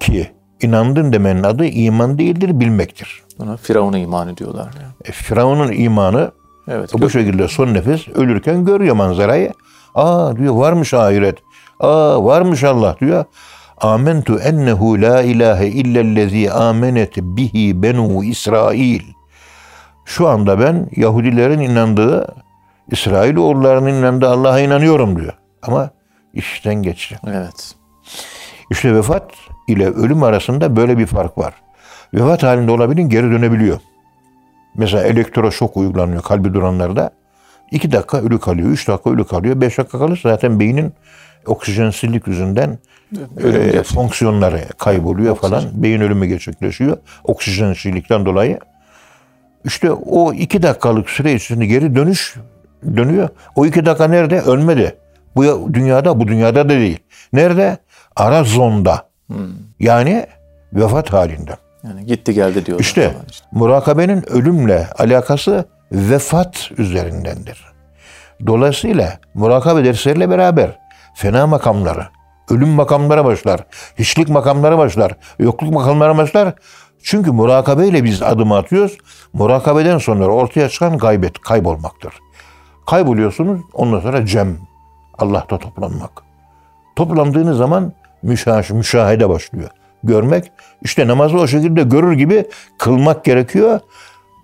ki 0.00 0.30
inandın 0.60 1.12
demenin 1.12 1.42
adı 1.42 1.64
iman 1.66 2.18
değildir, 2.18 2.60
bilmektir. 2.60 3.22
Buna 3.38 3.56
Firavun'a 3.56 3.98
iman 3.98 4.28
ediyorlar. 4.28 4.64
ya. 4.64 4.88
E, 5.04 5.12
Firavun'un 5.12 5.72
imanı 5.72 6.32
Evet. 6.68 6.90
bu 6.94 7.10
şekilde 7.10 7.48
son 7.48 7.74
nefes 7.74 8.08
ölürken 8.08 8.64
görüyor 8.64 8.94
manzarayı. 8.96 9.52
Aa 9.94 10.36
diyor 10.36 10.54
varmış 10.54 10.94
ahiret. 10.94 11.38
Aa 11.80 12.24
varmış 12.24 12.64
Allah 12.64 12.96
diyor. 13.00 13.24
Amentu 13.80 14.38
ennehu 14.38 15.02
la 15.02 15.22
ilahe 15.22 15.66
illellezi 15.66 16.52
amenet 16.52 17.16
bihi 17.16 17.82
benu 17.82 18.24
İsrail. 18.24 19.02
Şu 20.04 20.28
anda 20.28 20.60
ben 20.60 20.88
Yahudilerin 20.96 21.60
inandığı, 21.60 22.34
İsrail 22.90 23.36
oğullarının 23.36 23.94
inandığı 23.94 24.28
Allah'a 24.28 24.60
inanıyorum 24.60 25.20
diyor. 25.20 25.32
Ama 25.62 25.90
işten 26.34 26.74
geçti. 26.74 27.18
Evet. 27.26 27.74
İşte 28.70 28.94
vefat 28.94 29.30
ile 29.68 29.90
ölüm 29.90 30.22
arasında 30.22 30.76
böyle 30.76 30.98
bir 30.98 31.06
fark 31.06 31.38
var. 31.38 31.54
Vefat 32.14 32.42
halinde 32.42 32.70
olabilin 32.70 33.08
geri 33.08 33.30
dönebiliyor. 33.30 33.78
Mesela 34.74 35.04
elektroşok 35.04 35.76
uygulanıyor 35.76 36.22
kalbi 36.22 36.54
duranlarda. 36.54 37.10
2 37.70 37.92
dakika 37.92 38.18
ölü 38.18 38.40
kalıyor, 38.40 38.68
3 38.68 38.88
dakika 38.88 39.10
ölü 39.10 39.26
kalıyor, 39.26 39.60
5 39.60 39.78
dakika 39.78 39.98
kalırsa 39.98 40.28
zaten 40.28 40.60
beynin 40.60 40.92
oksijensizlik 41.46 42.26
yüzünden 42.26 42.78
e, 43.44 43.82
fonksiyonları 43.82 44.60
kayboluyor 44.78 45.32
Oksijen. 45.36 45.60
falan. 45.60 45.82
Beyin 45.82 46.00
ölümü 46.00 46.26
gerçekleşiyor. 46.26 46.96
Oksijensizlikten 47.24 48.26
dolayı. 48.26 48.58
İşte 49.64 49.92
o 49.92 50.32
2 50.32 50.62
dakikalık 50.62 51.10
süre 51.10 51.32
içinde 51.34 51.66
geri 51.66 51.94
dönüş 51.96 52.34
dönüyor. 52.96 53.28
O 53.56 53.66
2 53.66 53.86
dakika 53.86 54.08
nerede? 54.08 54.40
Ölmedi. 54.40 54.96
Bu 55.36 55.44
ya- 55.44 55.74
dünyada, 55.74 56.20
bu 56.20 56.28
dünyada 56.28 56.64
da 56.64 56.68
değil. 56.68 56.98
Nerede? 57.32 57.76
Ara 58.16 58.44
zonda. 58.44 59.08
Yani 59.80 60.26
vefat 60.72 61.12
halinde. 61.12 61.50
Yani 61.84 62.06
gitti 62.06 62.34
geldi 62.34 62.66
diyorlar. 62.66 62.84
İşte 62.84 63.14
işte. 63.30 63.46
murakabenin 63.52 64.30
ölümle 64.30 64.86
alakası 64.98 65.64
vefat 65.92 66.70
üzerindendir. 66.78 67.64
Dolayısıyla 68.46 69.18
murakabe 69.34 69.84
dersleriyle 69.84 70.30
beraber 70.30 70.78
fena 71.16 71.46
makamları, 71.46 72.06
ölüm 72.50 72.68
makamları 72.68 73.24
başlar, 73.24 73.60
hiçlik 73.98 74.28
makamları 74.28 74.78
başlar, 74.78 75.16
yokluk 75.38 75.72
makamları 75.72 76.16
başlar. 76.16 76.54
Çünkü 77.02 77.32
murakabeyle 77.32 78.04
biz 78.04 78.22
adım 78.22 78.52
atıyoruz. 78.52 78.98
Murakabeden 79.32 79.98
sonra 79.98 80.26
ortaya 80.26 80.68
çıkan 80.68 80.98
gaybet, 80.98 81.38
kaybolmaktır. 81.38 82.14
Kayboluyorsunuz 82.86 83.60
ondan 83.72 84.00
sonra 84.00 84.26
cem, 84.26 84.58
Allah'ta 85.18 85.58
toplanmak. 85.58 86.10
Toplandığınız 86.96 87.58
zaman 87.58 87.92
müşah- 88.24 88.72
müşahede 88.72 89.28
başlıyor. 89.28 89.70
görmek. 90.02 90.52
İşte 90.82 91.06
namazı 91.06 91.38
o 91.38 91.46
şekilde 91.46 91.82
görür 91.82 92.12
gibi 92.12 92.44
kılmak 92.78 93.24
gerekiyor. 93.24 93.80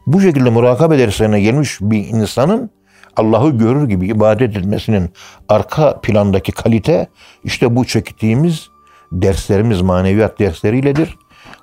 Bu 0.06 0.20
şekilde 0.20 0.50
murakabe 0.50 0.98
derslerine 0.98 1.40
gelmiş 1.40 1.78
bir 1.80 1.98
insanın 2.08 2.70
Allah'ı 3.16 3.50
görür 3.50 3.88
gibi 3.88 4.06
ibadet 4.06 4.56
etmesinin 4.56 5.10
arka 5.48 6.00
plandaki 6.00 6.52
kalite 6.52 7.06
işte 7.44 7.76
bu 7.76 7.84
çektiğimiz 7.84 8.68
derslerimiz 9.12 9.80
maneviyat 9.80 10.38
dersleriyledir. 10.38 11.18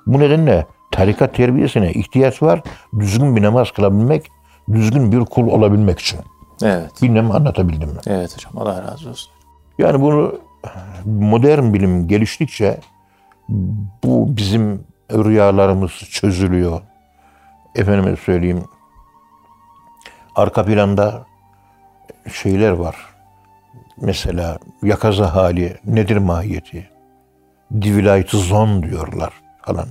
Bu 0.06 0.18
nedenle 0.18 0.66
tarikat 0.90 1.34
terbiyesine 1.34 1.92
ihtiyaç 1.92 2.42
var. 2.42 2.62
Düzgün 2.98 3.36
bir 3.36 3.42
namaz 3.42 3.70
kılabilmek, 3.70 4.26
düzgün 4.72 5.12
bir 5.12 5.20
kul 5.20 5.46
olabilmek 5.46 5.98
için. 5.98 6.20
Evet. 6.62 7.02
Bilmem 7.02 7.30
anlatabildim 7.30 7.88
mi? 7.88 7.98
Evet 8.06 8.34
hocam. 8.34 8.52
Allah 8.56 8.82
razı 8.82 9.10
olsun. 9.10 9.32
Yani 9.78 10.00
bunu 10.00 10.34
modern 11.04 11.74
bilim 11.74 12.08
geliştikçe 12.08 12.80
bu 14.04 14.36
bizim 14.36 14.84
rüyalarımız 15.12 15.90
çözülüyor. 15.90 16.80
Efendime 17.74 18.16
söyleyeyim 18.16 18.64
arka 20.34 20.64
planda 20.64 21.26
şeyler 22.32 22.70
var. 22.70 22.96
Mesela 24.00 24.58
yakaza 24.82 25.34
hali 25.34 25.76
nedir 25.84 26.16
mahiyeti? 26.16 26.90
Divilayet 27.82 28.30
zon 28.30 28.82
diyorlar 28.82 29.32
falan. 29.62 29.88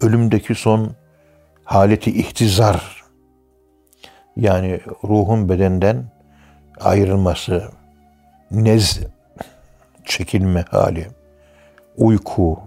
Ölümdeki 0.00 0.54
son 0.54 0.92
haleti 1.64 2.10
ihtizar. 2.10 3.04
Yani 4.36 4.80
ruhun 5.04 5.48
bedenden 5.48 6.04
ayrılması, 6.80 7.70
nez 8.50 9.00
çekilme 10.04 10.64
hali, 10.70 11.06
uyku, 11.96 12.60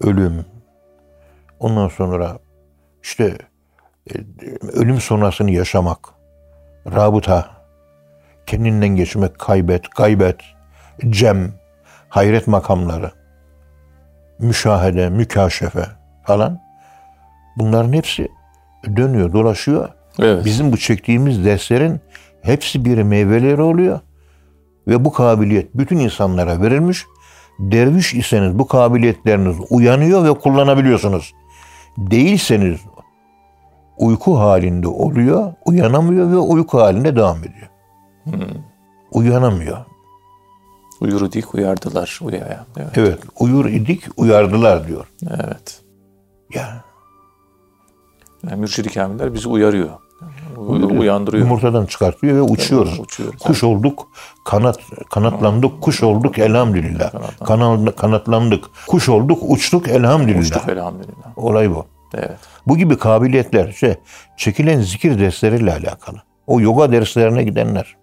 ölüm, 0.00 0.44
ondan 1.60 1.88
sonra 1.88 2.38
işte 3.02 3.38
e, 4.14 4.18
ölüm 4.72 5.00
sonrasını 5.00 5.50
yaşamak, 5.50 5.98
rabıta, 6.86 7.53
kendinden 8.46 8.88
geçmek, 8.88 9.38
kaybet, 9.38 9.88
kaybet, 9.88 10.36
cem, 11.10 11.52
hayret 12.08 12.46
makamları, 12.46 13.10
müşahede, 14.38 15.10
mükaşefe 15.10 15.86
falan. 16.24 16.60
Bunların 17.56 17.92
hepsi 17.92 18.28
dönüyor, 18.96 19.32
dolaşıyor. 19.32 19.88
Evet. 20.18 20.44
Bizim 20.44 20.72
bu 20.72 20.76
çektiğimiz 20.76 21.44
derslerin 21.44 22.00
hepsi 22.42 22.84
bir 22.84 23.02
meyveleri 23.02 23.62
oluyor. 23.62 24.00
Ve 24.88 25.04
bu 25.04 25.12
kabiliyet 25.12 25.74
bütün 25.74 25.98
insanlara 25.98 26.62
verilmiş. 26.62 27.04
Derviş 27.58 28.14
iseniz 28.14 28.58
bu 28.58 28.66
kabiliyetleriniz 28.66 29.56
uyanıyor 29.70 30.24
ve 30.24 30.34
kullanabiliyorsunuz. 30.38 31.32
Değilseniz 31.98 32.80
uyku 33.98 34.38
halinde 34.38 34.88
oluyor, 34.88 35.52
uyanamıyor 35.64 36.30
ve 36.30 36.36
uyku 36.36 36.80
halinde 36.80 37.16
devam 37.16 37.38
ediyor. 37.38 37.68
Uyanamıyor. 39.12 39.78
Uyur 41.00 41.32
dik 41.32 41.54
uyardılar 41.54 42.18
uyaya. 42.22 42.66
Evet. 42.76 42.98
Evet, 42.98 43.18
uyur 43.40 43.66
idik, 43.66 44.04
uyardılar 44.16 44.88
diyor. 44.88 45.06
evet. 45.30 45.80
Ya 46.54 46.84
Yani 48.50 48.60
mürşid-i 48.60 48.88
kamiller 48.88 49.34
bizi 49.34 49.48
uyarıyor. 49.48 49.90
Uyandırıyor. 50.98 51.44
yumurtadan 51.44 51.86
çıkartıyor 51.86 52.36
ve 52.36 52.42
uçuyoruz. 52.42 53.00
uçuyoruz. 53.00 53.42
Kuş 53.42 53.64
olduk, 53.64 54.08
kanat 54.44 54.78
kanatlandık, 55.10 55.82
kuş 55.82 56.02
olduk 56.02 56.38
elhamdülillah. 56.38 57.12
Kanal, 57.44 57.86
kanatlandık, 57.86 58.64
kuş 58.86 59.08
olduk, 59.08 59.38
uçtuk 59.42 59.88
elhamdülillah. 59.88 60.40
Uçtuk 60.40 60.68
elhamdülillah. 60.68 61.38
Olay 61.38 61.70
bu. 61.70 61.86
Evet. 62.14 62.38
Bu 62.66 62.76
gibi 62.76 62.98
kabiliyetler 62.98 63.72
şey, 63.72 63.94
çekilen 64.36 64.80
zikir 64.80 65.18
dersleriyle 65.18 65.72
alakalı. 65.72 66.16
O 66.46 66.60
yoga 66.60 66.92
derslerine 66.92 67.42
gidenler. 67.42 67.96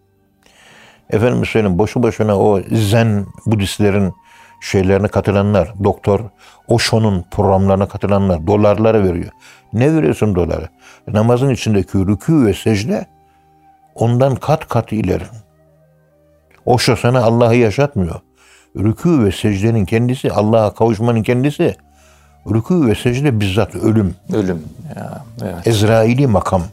Efendim 1.12 1.46
söyleyeyim 1.46 1.78
boşu 1.78 2.04
boşuna 2.04 2.40
o 2.40 2.62
zen 2.72 3.26
Budistlerin 3.46 4.14
şeylerine 4.62 5.08
katılanlar, 5.08 5.74
doktor 5.84 6.20
Osho'nun 6.68 7.26
programlarına 7.32 7.88
katılanlar 7.88 8.48
dolarları 8.48 9.04
veriyor. 9.04 9.32
Ne 9.74 9.96
veriyorsun 9.96 10.36
doları? 10.36 10.70
Namazın 11.08 11.50
içindeki 11.50 11.98
rükû 11.98 12.46
ve 12.46 12.54
secde 12.54 13.06
ondan 13.96 14.36
kat 14.36 14.68
kat 14.68 14.92
ileri. 14.92 15.24
Osho 16.66 16.96
sana 16.96 17.24
Allah'ı 17.24 17.56
yaşatmıyor. 17.56 18.20
Rükû 18.76 19.26
ve 19.26 19.32
secdenin 19.32 19.86
kendisi, 19.86 20.32
Allah'a 20.32 20.74
kavuşmanın 20.74 21.24
kendisi. 21.24 21.76
Rükû 22.46 22.88
ve 22.88 22.96
secde 22.96 23.40
bizzat 23.40 23.76
ölüm. 23.76 24.16
Ölüm. 24.34 24.64
Ya, 24.96 25.24
evet. 25.42 25.68
Ezraili 25.68 26.28
makam. 26.28 26.64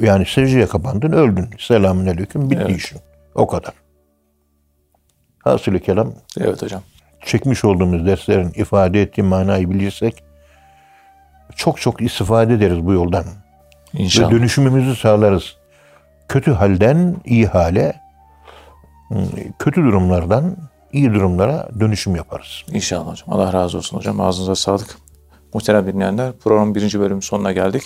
Yani 0.00 0.26
secdeye 0.26 0.66
kapandın 0.66 1.12
öldün. 1.12 1.50
Selamun 1.58 2.06
aleyküm 2.06 2.50
bitti 2.50 2.62
Evet. 2.66 2.76
işin. 2.76 2.98
O 3.34 3.46
kadar. 3.46 3.74
Hasılı 5.44 5.80
kelam 5.80 6.12
Evet 6.40 6.62
hocam. 6.62 6.82
çekmiş 7.24 7.64
olduğumuz 7.64 8.06
derslerin 8.06 8.52
ifade 8.54 9.02
ettiği 9.02 9.22
manayı 9.22 9.70
bilirsek 9.70 10.24
çok 11.56 11.80
çok 11.80 12.00
istifade 12.00 12.54
ederiz 12.54 12.86
bu 12.86 12.92
yoldan. 12.92 13.24
Ve 13.94 13.98
İnşallah. 13.98 14.30
dönüşümümüzü 14.30 14.96
sağlarız. 14.96 15.56
Kötü 16.28 16.52
halden 16.52 17.16
iyi 17.24 17.46
hale, 17.46 18.00
kötü 19.58 19.82
durumlardan 19.82 20.56
iyi 20.92 21.14
durumlara 21.14 21.68
dönüşüm 21.80 22.16
yaparız. 22.16 22.64
İnşallah 22.72 23.06
hocam. 23.12 23.28
Allah 23.32 23.52
razı 23.52 23.78
olsun 23.78 23.96
hocam. 23.98 24.20
Ağzınıza 24.20 24.54
sağlık. 24.54 24.96
Muhterem 25.54 25.86
dinleyenler 25.86 26.32
programın 26.32 26.74
birinci 26.74 27.00
bölümün 27.00 27.20
sonuna 27.20 27.52
geldik. 27.52 27.82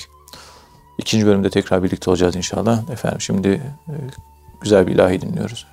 İkinci 0.99 1.27
bölümde 1.27 1.51
tekrar 1.51 1.83
birlikte 1.83 2.11
olacağız 2.11 2.37
inşallah. 2.37 2.91
Efendim 2.91 3.21
şimdi 3.21 3.49
e, 3.89 3.93
güzel 4.61 4.87
bir 4.87 4.93
ilahi 4.93 5.21
dinliyoruz. 5.21 5.67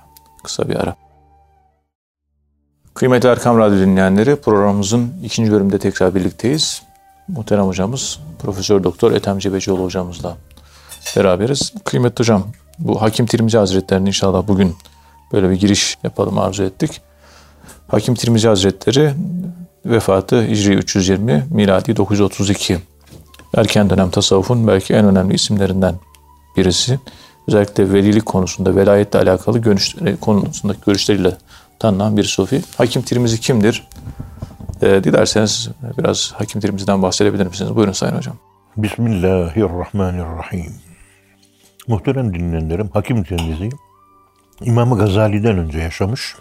Kısa 0.44 0.68
bir 0.68 0.76
ara. 0.76 0.96
Kıymetli 2.94 3.28
Erkam 3.28 3.58
Radyo 3.58 3.78
dinleyenleri 3.78 4.36
programımızın 4.36 5.12
ikinci 5.24 5.52
bölümünde 5.52 5.78
tekrar 5.78 6.14
birlikteyiz. 6.14 6.82
Muhterem 7.28 7.64
hocamız 7.64 8.20
Profesör 8.38 8.84
Doktor 8.84 9.12
Ethem 9.12 9.38
Cebecioğlu 9.38 9.84
hocamızla 9.84 10.36
beraberiz. 11.16 11.72
Kıymetli 11.84 12.22
hocam 12.22 12.44
bu 12.78 13.02
Hakim 13.02 13.26
Tirmizi 13.26 13.58
Hazretleri'nin 13.58 14.06
inşallah 14.06 14.48
bugün 14.48 14.76
böyle 15.32 15.50
bir 15.50 15.54
giriş 15.54 15.98
yapalım 16.02 16.38
arzu 16.38 16.62
ettik. 16.62 17.00
Hakim 17.88 18.14
Tirmizi 18.14 18.48
Hazretleri 18.48 19.14
vefatı 19.86 20.46
Hicri 20.46 20.74
320, 20.74 21.46
miladi 21.50 21.96
932. 21.96 22.78
Erken 23.56 23.90
dönem 23.90 24.10
tasavvufun 24.10 24.66
belki 24.66 24.94
en 24.94 25.04
önemli 25.04 25.34
isimlerinden 25.34 25.94
birisi. 26.56 27.00
Özellikle 27.48 27.92
velilik 27.92 28.26
konusunda, 28.26 28.76
velayetle 28.76 29.18
alakalı 29.18 29.58
görüş, 29.58 29.96
konusundaki 30.20 30.80
görüşleriyle 30.86 31.36
tanınan 31.78 32.16
bir 32.16 32.24
sufi. 32.24 32.62
Hakim 32.76 33.02
Tirmizi 33.02 33.40
kimdir? 33.40 33.88
Ee, 34.82 35.04
dilerseniz 35.04 35.68
biraz 35.98 36.32
Hakim 36.36 36.60
Tirmizi'den 36.60 37.02
bahsedebilir 37.02 37.46
misiniz? 37.46 37.76
Buyurun 37.76 37.92
Sayın 37.92 38.16
Hocam. 38.16 38.36
Bismillahirrahmanirrahim. 38.76 40.74
Muhterem 41.88 42.34
dinleyenlerim, 42.34 42.90
Hakim 42.92 43.24
Tirmizi 43.24 43.70
İmam 44.60 44.98
Gazali'den 44.98 45.58
önce 45.58 45.78
yaşamış 45.78 46.36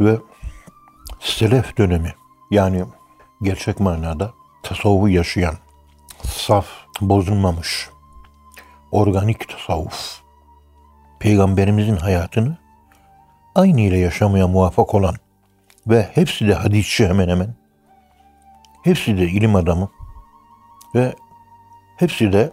ve 0.00 0.18
Selef 1.20 1.78
dönemi 1.78 2.14
yani 2.50 2.84
gerçek 3.42 3.80
manada 3.80 4.32
tasavvufu 4.62 5.08
yaşayan, 5.08 5.54
saf, 6.24 6.66
bozulmamış, 7.00 7.88
organik 8.92 9.48
tasavvuf, 9.48 10.20
Peygamberimizin 11.18 11.96
hayatını 11.96 12.56
aynı 13.54 13.80
ile 13.80 13.98
yaşamaya 13.98 14.48
muvaffak 14.48 14.94
olan 14.94 15.14
ve 15.86 16.02
hepsi 16.14 16.48
de 16.48 16.54
hadisçi 16.54 17.08
hemen 17.08 17.28
hemen, 17.28 17.54
hepsi 18.82 19.18
de 19.18 19.24
ilim 19.24 19.56
adamı 19.56 19.88
ve 20.94 21.14
hepsi 21.96 22.32
de 22.32 22.52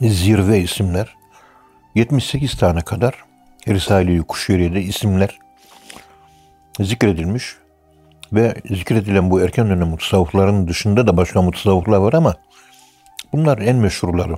zirve 0.00 0.58
isimler. 0.58 1.16
78 1.94 2.56
tane 2.56 2.80
kadar 2.80 3.24
Risale-i 3.68 4.22
Kuşeyri'de 4.22 4.82
isimler 4.82 5.38
zikredilmiş 6.80 7.56
ve 8.32 8.54
zikredilen 8.70 9.30
bu 9.30 9.40
erken 9.40 9.68
dönem 9.68 9.88
mutasavvıfların 9.88 10.68
dışında 10.68 11.06
da 11.06 11.16
başka 11.16 11.42
mutasavvıflar 11.42 11.98
var 11.98 12.12
ama 12.12 12.34
bunlar 13.32 13.58
en 13.58 13.76
meşhurları 13.76 14.36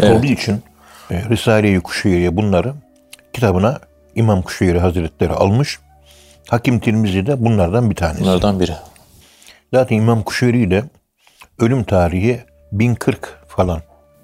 Evet. 0.00 0.16
olduğu 0.16 0.26
için 0.26 0.62
e, 1.10 1.22
Risale-i 1.30 1.80
Kuşeyri'ye 1.80 2.36
bunları 2.36 2.74
kitabına 3.32 3.78
İmam 4.14 4.42
Kuşeyri 4.42 4.80
Hazretleri 4.80 5.32
almış. 5.32 5.78
Hakim 6.48 6.80
Tirmizi 6.80 7.26
de 7.26 7.44
bunlardan 7.44 7.90
bir 7.90 7.96
tanesi. 7.96 8.22
Bunlardan 8.22 8.60
biri. 8.60 8.72
Zaten 9.74 9.96
İmam 9.96 10.22
Kuşeyri 10.22 10.70
de 10.70 10.84
ölüm 11.58 11.84
tarihi 11.84 12.40
1040 12.72 13.38
falan. 13.48 13.82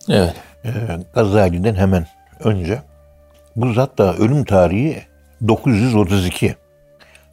Evet. 0.09 0.35
e, 0.65 0.71
Gazali'den 1.15 1.75
hemen 1.75 2.07
önce. 2.41 2.83
Bu 3.57 3.73
zat 3.73 3.99
da 3.99 4.17
ölüm 4.17 4.45
tarihi 4.45 5.03
932. 5.49 6.57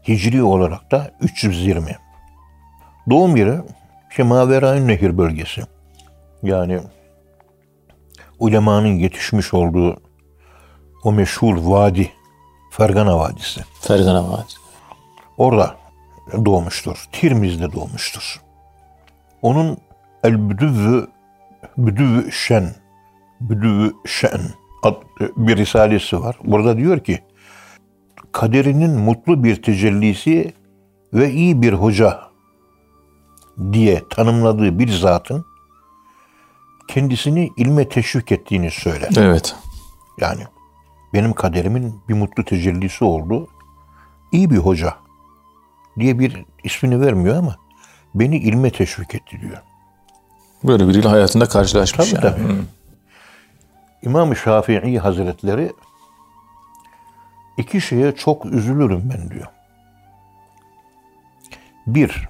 Hicri 0.07 0.43
olarak 0.43 0.91
da 0.91 1.11
320. 1.21 1.97
Doğum 3.09 3.35
yeri 3.35 3.53
işte 4.09 4.23
Maveraün 4.23 4.87
Nehir 4.87 5.17
bölgesi. 5.17 5.61
Yani 6.43 6.79
ulemanın 8.43 8.87
yetişmiş 8.87 9.53
olduğu 9.53 9.97
o 11.03 11.11
meşhur 11.11 11.57
vadi, 11.57 12.11
Fergana 12.71 13.19
Vadisi. 13.19 13.61
Fergana 13.81 14.31
Vadisi. 14.31 14.57
Orada 15.37 15.75
doğmuştur. 16.45 17.05
Tirmiz'de 17.11 17.73
doğmuştur. 17.73 18.41
Onun 19.41 19.77
El 20.23 20.49
Büdüvü 20.49 21.07
Büdüvü 21.77 22.31
Şen 22.31 22.75
Büdüvü 23.41 23.93
Şen 24.05 24.41
bir 25.37 25.57
risalesi 25.57 26.21
var. 26.21 26.37
Burada 26.43 26.77
diyor 26.77 26.99
ki 26.99 27.19
kaderinin 28.31 28.99
mutlu 28.99 29.43
bir 29.43 29.61
tecellisi 29.61 30.53
ve 31.13 31.31
iyi 31.31 31.61
bir 31.61 31.73
hoca 31.73 32.19
diye 33.71 34.01
tanımladığı 34.09 34.79
bir 34.79 34.87
zatın 34.87 35.45
kendisini 36.87 37.51
ilme 37.57 37.89
teşvik 37.89 38.31
ettiğini 38.31 38.71
söyler. 38.71 39.09
Evet. 39.17 39.55
Yani 40.21 40.43
benim 41.13 41.33
kaderimin 41.33 42.01
bir 42.09 42.13
mutlu 42.13 42.45
tecellisi 42.45 43.05
oldu. 43.05 43.47
İyi 44.31 44.49
bir 44.49 44.57
hoca 44.57 44.93
diye 45.99 46.19
bir 46.19 46.45
ismini 46.63 47.01
vermiyor 47.01 47.35
ama 47.35 47.55
beni 48.15 48.37
ilme 48.37 48.69
teşvik 48.69 49.15
etti 49.15 49.41
diyor. 49.41 49.61
Böyle 50.63 50.87
biriyle 50.87 51.07
hayatında 51.07 51.45
karşılaşmış 51.45 52.11
Tabii 52.11 52.25
yani. 52.25 52.35
tabii. 52.37 52.53
İmam-ı 54.03 54.35
Şafii 54.35 54.99
Hazretleri 54.99 55.73
iki 57.57 57.81
şeye 57.81 58.15
çok 58.15 58.45
üzülürüm 58.45 59.09
ben 59.13 59.29
diyor. 59.29 59.47
Bir, 61.87 62.29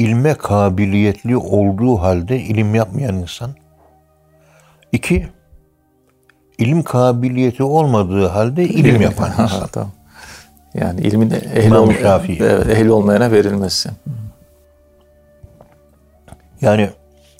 ilme 0.00 0.34
kabiliyetli 0.34 1.36
olduğu 1.36 1.96
halde 1.96 2.40
ilim 2.40 2.74
yapmayan 2.74 3.14
insan. 3.14 3.50
İki, 4.92 5.28
ilim 6.58 6.82
kabiliyeti 6.82 7.62
olmadığı 7.62 8.26
halde 8.26 8.64
ilim 8.64 9.00
yapan 9.00 9.28
Ha, 9.36 9.42
insan. 9.42 9.66
tamam. 9.68 9.90
Yani 10.74 11.00
ilmin 11.00 11.30
ehli, 11.30 11.78
ol- 11.78 11.90
evet, 12.40 12.66
ehli 12.68 12.90
olmayana 12.92 13.30
verilmesi. 13.32 13.90
Yani 16.60 16.90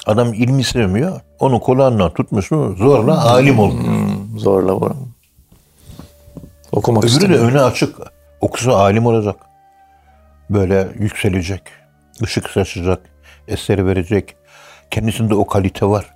adam 0.06 0.34
ilmi 0.34 0.64
sevmiyor, 0.64 1.20
onu 1.38 1.60
kulağından 1.60 2.10
tutmuşsun 2.14 2.76
zorla 2.76 3.30
alim 3.30 3.58
olmuyor. 3.58 3.84
Hmm, 3.94 4.38
zorla 4.38 4.74
vur. 4.76 4.90
Okumak 6.72 7.04
Öbürü 7.04 7.12
de 7.12 7.16
istemiyor. 7.16 7.42
öne 7.50 7.60
açık. 7.60 7.96
Okusa 8.40 8.76
alim 8.76 9.06
olacak. 9.06 9.36
Böyle 10.50 10.88
yükselecek. 10.98 11.62
Işık 12.22 12.50
saçacak. 12.50 13.11
Eseri 13.48 13.87
verecek. 13.87 14.37
Kendisinde 14.90 15.35
o 15.35 15.46
kalite 15.46 15.87
var. 15.87 16.14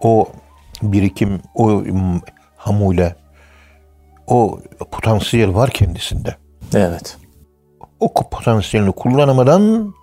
O 0.00 0.28
birikim, 0.82 1.42
o 1.54 1.82
hamule, 2.56 3.16
o 4.26 4.60
potansiyel 4.90 5.54
var 5.54 5.70
kendisinde. 5.70 6.36
Evet. 6.74 7.16
O 8.00 8.12
potansiyelini 8.12 8.92
kullanamadan 8.92 9.94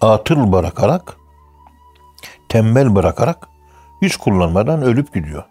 atıl 0.00 0.52
bırakarak, 0.52 1.16
tembel 2.48 2.94
bırakarak, 2.94 3.48
hiç 4.02 4.16
kullanmadan 4.16 4.82
ölüp 4.82 5.14
gidiyor. 5.14 5.44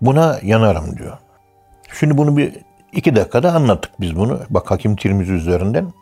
Buna 0.00 0.38
yanarım 0.42 0.98
diyor. 0.98 1.18
Şimdi 1.98 2.18
bunu 2.18 2.36
bir 2.36 2.56
iki 2.92 3.16
dakikada 3.16 3.52
anlattık 3.52 4.00
biz 4.00 4.16
bunu. 4.16 4.40
Bak 4.50 4.70
Hakim 4.70 4.96
Tirmizi 4.96 5.32
üzerinden. 5.32 5.92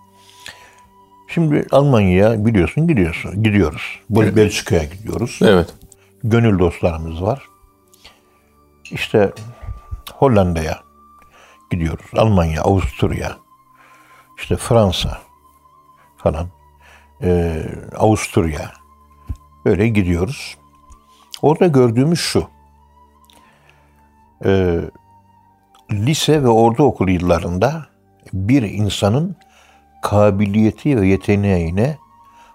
Şimdi 1.29 1.67
Almanya'ya 1.71 2.47
biliyorsun 2.47 2.88
gidiyorsun. 2.88 3.43
Gidiyoruz. 3.43 4.01
Bel- 4.11 4.37
Belçika'ya 4.37 4.85
gidiyoruz. 4.85 5.38
Evet. 5.43 5.75
Gönül 6.25 6.59
dostlarımız 6.59 7.23
var. 7.23 7.43
İşte 8.91 9.33
Hollanda'ya 10.14 10.79
gidiyoruz. 11.71 12.07
Almanya, 12.17 12.62
Avusturya, 12.62 13.37
işte 14.38 14.57
Fransa 14.57 15.19
falan, 16.17 16.47
Ee, 17.23 17.67
Avusturya. 17.97 18.73
Böyle 19.64 19.88
gidiyoruz. 19.88 20.57
Orada 21.43 21.67
gördüğümüz 21.67 22.21
şu. 22.21 22.49
Ee, 24.45 24.81
lise 25.93 26.43
ve 26.43 26.49
ortaokul 26.49 27.09
yıllarında 27.09 27.87
bir 28.33 28.62
insanın 28.62 29.37
kabiliyeti 30.03 31.01
ve 31.01 31.07
yeteneğine, 31.07 31.97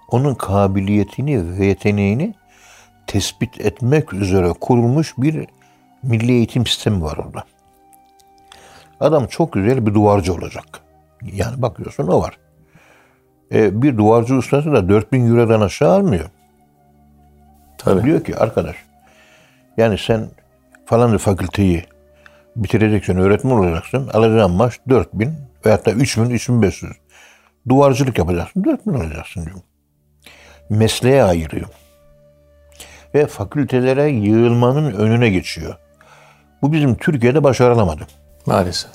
onun 0.10 0.36
kabiliyetini 0.36 1.60
ve 1.60 1.66
yeteneğini 1.66 2.34
tespit 3.08 3.62
etmek 3.62 4.14
üzere 4.14 4.54
kurulmuş 4.62 5.14
bir 5.18 5.48
milli 6.04 6.32
eğitim 6.32 6.68
sistemi 6.68 7.04
var 7.04 7.18
orada. 7.18 7.44
Adam 9.00 9.28
çok 9.28 9.54
güzel 9.54 9.86
bir 9.86 9.94
duvarcı 9.94 10.34
olacak. 10.34 10.66
Yani 11.34 11.62
bakıyorsun 11.62 12.08
o 12.08 12.22
var. 12.22 12.38
E, 13.52 13.82
bir 13.82 13.98
duvarcı 13.98 14.36
ustası 14.36 14.72
da 14.72 14.90
4000 14.90 15.28
Euro'dan 15.28 15.62
aşağı 15.62 15.92
almıyor. 15.92 16.30
Tabii. 17.78 18.04
Diyor 18.04 18.24
ki 18.24 18.38
arkadaş 18.38 18.76
yani 19.78 19.98
sen 19.98 20.28
falan 20.86 21.18
fakülteyi 21.18 21.84
bitireceksin, 22.56 23.18
öğretmen 23.18 23.52
olacaksın. 23.52 24.10
Alacağın 24.14 24.52
maaş 24.52 24.80
4000 24.90 25.30
veyahut 25.66 25.86
da 25.86 25.92
3000, 25.92 26.30
3500. 26.30 26.92
Duvarcılık 27.70 28.18
yapacaksın, 28.18 28.64
4000 28.64 28.94
alacaksın 28.94 29.46
diyor. 29.46 29.60
Mesleğe 30.70 31.24
ayırıyor. 31.24 31.68
Ve 33.16 33.28
fakültelere 33.28 34.10
yığılmanın 34.10 34.94
önüne 34.94 35.30
geçiyor. 35.30 35.76
Bu 36.62 36.74
bizim 36.74 36.96
Türkiye'de 36.96 37.44
başarılamadı. 37.44 38.08
Maalesef. 38.46 38.92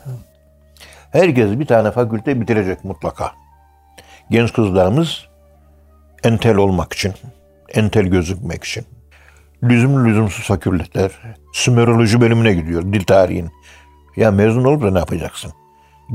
Herkes 1.12 1.58
bir 1.58 1.66
tane 1.66 1.90
fakülte 1.90 2.40
bitirecek 2.40 2.84
mutlaka. 2.84 3.32
Genç 4.30 4.52
kızlarımız 4.52 5.28
entel 6.24 6.56
olmak 6.56 6.92
için, 6.92 7.14
entel 7.74 8.06
gözükmek 8.06 8.64
için. 8.64 8.84
Lüzumlu 9.62 10.04
lüzumsuz 10.04 10.46
fakülteler, 10.46 11.10
Sümeroloji 11.52 12.20
bölümüne 12.20 12.54
gidiyor, 12.54 12.82
dil 12.82 13.04
tarihin. 13.04 13.50
Ya 14.16 14.30
mezun 14.30 14.64
olup 14.64 14.82
da 14.82 14.90
ne 14.90 14.98
yapacaksın? 14.98 15.52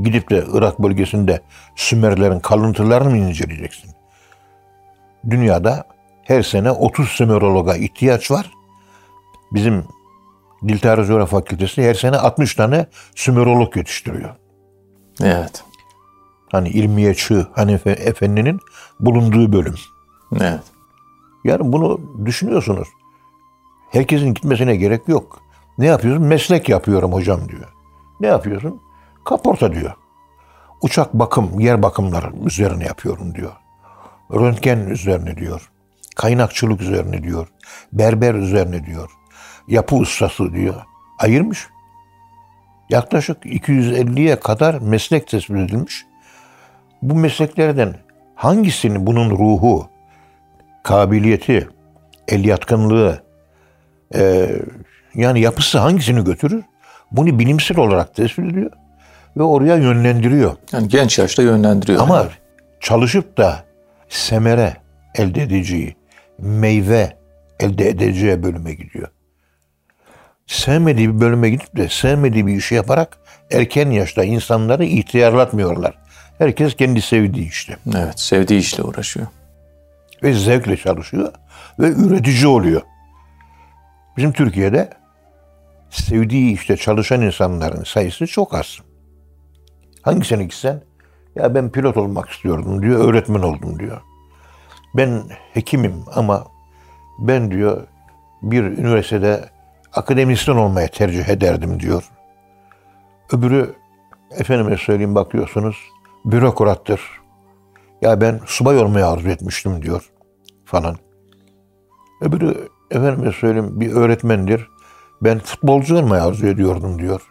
Gidip 0.02 0.30
de 0.30 0.44
Irak 0.52 0.78
bölgesinde 0.78 1.40
Sümerlerin 1.76 2.40
kalıntılarını 2.40 3.10
mı 3.10 3.16
inceleyeceksin? 3.16 3.90
Dünyada 5.30 5.84
her 6.24 6.42
sene 6.42 6.70
30 6.70 7.08
Sümerologa 7.08 7.74
ihtiyaç 7.76 8.30
var. 8.30 8.50
Bizim 9.52 9.84
Dil 10.68 10.78
Tarihi 10.78 11.06
Coğrafya 11.06 11.40
Fakültesi 11.40 11.82
her 11.82 11.94
sene 11.94 12.16
60 12.16 12.54
tane 12.54 12.86
Sümerolog 13.14 13.76
yetiştiriyor. 13.76 14.34
Evet. 15.22 15.64
Hani 16.52 16.68
ilmiye 16.68 17.14
çığ 17.14 17.48
Hanefi 17.52 17.90
Efendi'nin 17.90 18.60
bulunduğu 19.00 19.52
bölüm. 19.52 19.74
Evet. 20.40 20.62
Yani 21.44 21.72
bunu 21.72 22.00
düşünüyorsunuz. 22.24 22.88
Herkesin 23.90 24.34
gitmesine 24.34 24.76
gerek 24.76 25.08
yok. 25.08 25.40
Ne 25.78 25.86
yapıyorsun? 25.86 26.24
Meslek 26.24 26.68
yapıyorum 26.68 27.12
hocam 27.12 27.48
diyor. 27.48 27.72
Ne 28.20 28.26
yapıyorsun? 28.26 28.80
Kaporta 29.24 29.72
diyor. 29.72 29.92
Uçak 30.82 31.14
bakım, 31.14 31.60
yer 31.60 31.82
bakımları 31.82 32.32
üzerine 32.46 32.84
yapıyorum 32.84 33.34
diyor. 33.34 33.52
Röntgen 34.32 34.78
üzerine 34.78 35.36
diyor. 35.36 35.70
Kaynakçılık 36.16 36.80
üzerine 36.80 37.22
diyor. 37.22 37.48
Berber 37.92 38.34
üzerine 38.34 38.86
diyor. 38.86 39.10
Yapı 39.68 39.96
ustası 39.96 40.52
diyor. 40.52 40.74
Ayırmış. 41.18 41.68
Yaklaşık 42.90 43.46
250'ye 43.46 44.40
kadar 44.40 44.74
meslek 44.78 45.28
tespit 45.28 45.56
edilmiş. 45.56 46.06
Bu 47.02 47.14
mesleklerden 47.14 47.96
hangisini 48.34 49.06
bunun 49.06 49.30
ruhu, 49.30 49.88
kabiliyeti, 50.82 51.68
el 52.28 52.44
yatkınlığı, 52.44 53.22
e, 54.14 54.50
yani 55.14 55.40
yapısı 55.40 55.78
hangisini 55.78 56.24
götürür? 56.24 56.64
Bunu 57.12 57.38
bilimsel 57.38 57.78
olarak 57.78 58.14
tespit 58.14 58.52
ediyor 58.52 58.70
ve 59.36 59.42
oraya 59.42 59.76
yönlendiriyor. 59.76 60.56
Yani 60.72 60.88
genç 60.88 61.18
yaşta 61.18 61.42
yönlendiriyor. 61.42 62.00
Ama 62.02 62.28
çalışıp 62.80 63.36
da 63.36 63.64
semere 64.08 64.76
elde 65.14 65.42
edeceği, 65.42 65.96
meyve 66.38 67.16
elde 67.60 67.88
edeceği 67.88 68.42
bölüme 68.42 68.74
gidiyor. 68.74 69.08
Sevmediği 70.46 71.08
bir 71.14 71.20
bölüme 71.20 71.50
gidip 71.50 71.76
de 71.76 71.88
sevmediği 71.88 72.46
bir 72.46 72.56
işi 72.56 72.74
yaparak 72.74 73.18
erken 73.50 73.90
yaşta 73.90 74.24
insanları 74.24 74.84
ihtiyarlatmıyorlar. 74.84 75.98
Herkes 76.38 76.76
kendi 76.76 77.02
sevdiği 77.02 77.48
işte. 77.48 77.76
Evet. 77.96 78.20
Sevdiği 78.20 78.60
işle 78.60 78.82
uğraşıyor. 78.82 79.26
Ve 80.22 80.32
zevkle 80.32 80.76
çalışıyor 80.76 81.32
ve 81.78 81.88
üretici 81.88 82.46
oluyor. 82.46 82.82
Bizim 84.16 84.32
Türkiye'de 84.32 84.90
sevdiği 85.90 86.54
işte 86.54 86.76
çalışan 86.76 87.22
insanların 87.22 87.84
sayısı 87.84 88.26
çok 88.26 88.54
az. 88.54 88.78
Hangisine 90.04 90.44
gitsen 90.44 90.82
ya 91.34 91.54
ben 91.54 91.70
pilot 91.70 91.96
olmak 91.96 92.28
istiyordum 92.28 92.82
diyor, 92.82 93.08
öğretmen 93.08 93.42
oldum 93.42 93.78
diyor. 93.78 94.00
ben 94.96 95.22
hekimim 95.52 96.04
ama 96.14 96.46
ben 97.18 97.50
diyor 97.50 97.86
bir 98.42 98.62
üniversitede 98.64 99.48
akademisyen 99.92 100.56
olmaya 100.56 100.88
tercih 100.88 101.28
ederdim 101.28 101.80
diyor. 101.80 102.10
Öbürü 103.32 103.74
efendime 104.30 104.76
söyleyeyim 104.76 105.14
bakıyorsunuz 105.14 105.76
bürokrattır. 106.24 107.00
Ya 108.02 108.20
ben 108.20 108.40
subay 108.46 108.78
olmayı 108.78 109.06
arzu 109.06 109.28
etmiştim 109.28 109.82
diyor 109.82 110.10
falan. 110.64 110.96
Öbürü 112.20 112.68
efendime 112.90 113.32
söyleyeyim 113.32 113.80
bir 113.80 113.92
öğretmendir. 113.92 114.68
Ben 115.22 115.38
futbolcu 115.38 115.98
olmayı 115.98 116.22
arzu 116.22 116.46
ediyordum 116.46 116.98
diyor. 116.98 117.22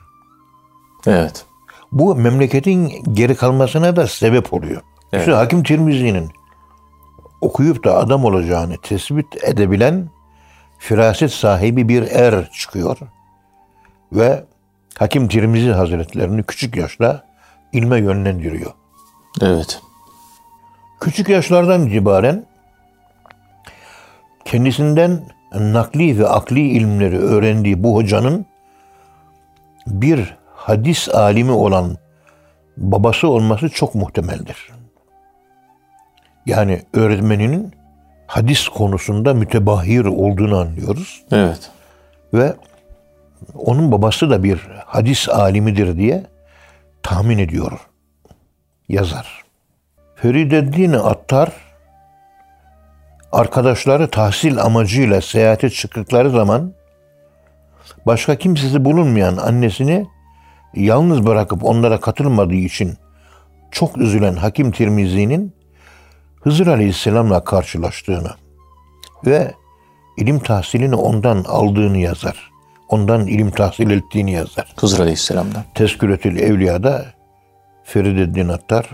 Evet. 1.08 1.46
Bu 1.94 2.16
memleketin 2.16 3.04
geri 3.14 3.36
kalmasına 3.36 3.96
da 3.96 4.08
sebep 4.08 4.54
oluyor. 4.54 4.82
Evet. 5.14 5.22
İşte 5.22 5.32
Hakim 5.32 5.64
Tirmizi'nin 5.64 6.32
okuyup 7.42 7.84
da 7.86 7.98
adam 7.98 8.26
olacağını 8.26 8.78
tespit 8.78 9.44
edebilen 9.44 10.10
firaset 10.80 11.32
sahibi 11.32 11.90
bir 11.90 12.02
er 12.02 12.50
çıkıyor. 12.52 12.98
Ve 14.12 14.44
Hakim 14.98 15.28
Tirmizi 15.28 15.72
Hazretlerini 15.72 16.44
küçük 16.44 16.76
yaşta 16.76 17.26
ilme 17.74 17.98
yönlendiriyor. 17.98 18.72
Evet. 19.42 19.82
Küçük 21.00 21.30
yaşlardan 21.30 21.88
itibaren 21.88 22.46
kendisinden 24.46 25.22
nakli 25.54 26.20
ve 26.20 26.28
akli 26.28 26.60
ilimleri 26.60 27.20
öğrendiği 27.20 27.84
bu 27.84 27.96
hocanın 27.96 28.46
bir 29.88 30.38
hadis 30.64 31.10
alimi 31.10 31.52
olan 31.52 31.98
babası 32.78 33.28
olması 33.28 33.70
çok 33.70 33.96
muhtemeldir. 33.96 34.70
Yani 36.46 36.82
öğretmeninin 36.94 37.74
hadis 38.28 38.68
konusunda 38.68 39.34
mütebahir 39.34 40.06
olduğunu 40.06 40.60
anlıyoruz. 40.60 41.24
Evet. 41.32 41.72
Ve 42.34 42.54
onun 43.56 43.92
babası 43.92 44.30
da 44.30 44.44
bir 44.44 44.58
hadis 44.86 45.30
alimidir 45.30 45.98
diye 45.98 46.24
tahmin 47.04 47.38
ediyor 47.38 47.80
yazar. 48.90 49.44
Ferideddin 50.16 50.94
Attar 50.94 51.52
arkadaşları 53.32 54.10
tahsil 54.10 54.62
amacıyla 54.62 55.22
seyahate 55.22 55.70
çıktıkları 55.70 56.30
zaman 56.30 56.74
başka 58.06 58.36
kimsesi 58.36 58.86
bulunmayan 58.86 59.38
annesini 59.38 60.08
yalnız 60.76 61.26
bırakıp 61.26 61.64
onlara 61.64 62.00
katılmadığı 62.00 62.56
için 62.56 62.94
çok 63.72 63.98
üzülen 63.98 64.36
Hakim 64.36 64.72
Tirmizi'nin 64.72 65.54
Hızır 66.42 66.68
Aleyhisselam'la 66.68 67.44
karşılaştığını 67.44 68.32
ve 69.26 69.54
ilim 70.18 70.40
tahsilini 70.40 70.96
ondan 70.96 71.44
aldığını 71.44 71.98
yazar. 71.98 72.52
Ondan 72.90 73.28
ilim 73.28 73.52
tahsil 73.52 73.90
ettiğini 73.90 74.32
yazar. 74.32 74.74
Hızır 74.80 75.00
Aleyhisselam'dan. 75.00 75.64
Tezküretül 75.76 76.38
Evliya'da 76.38 77.06
Ferideddin 77.84 78.48
Attar 78.48 78.90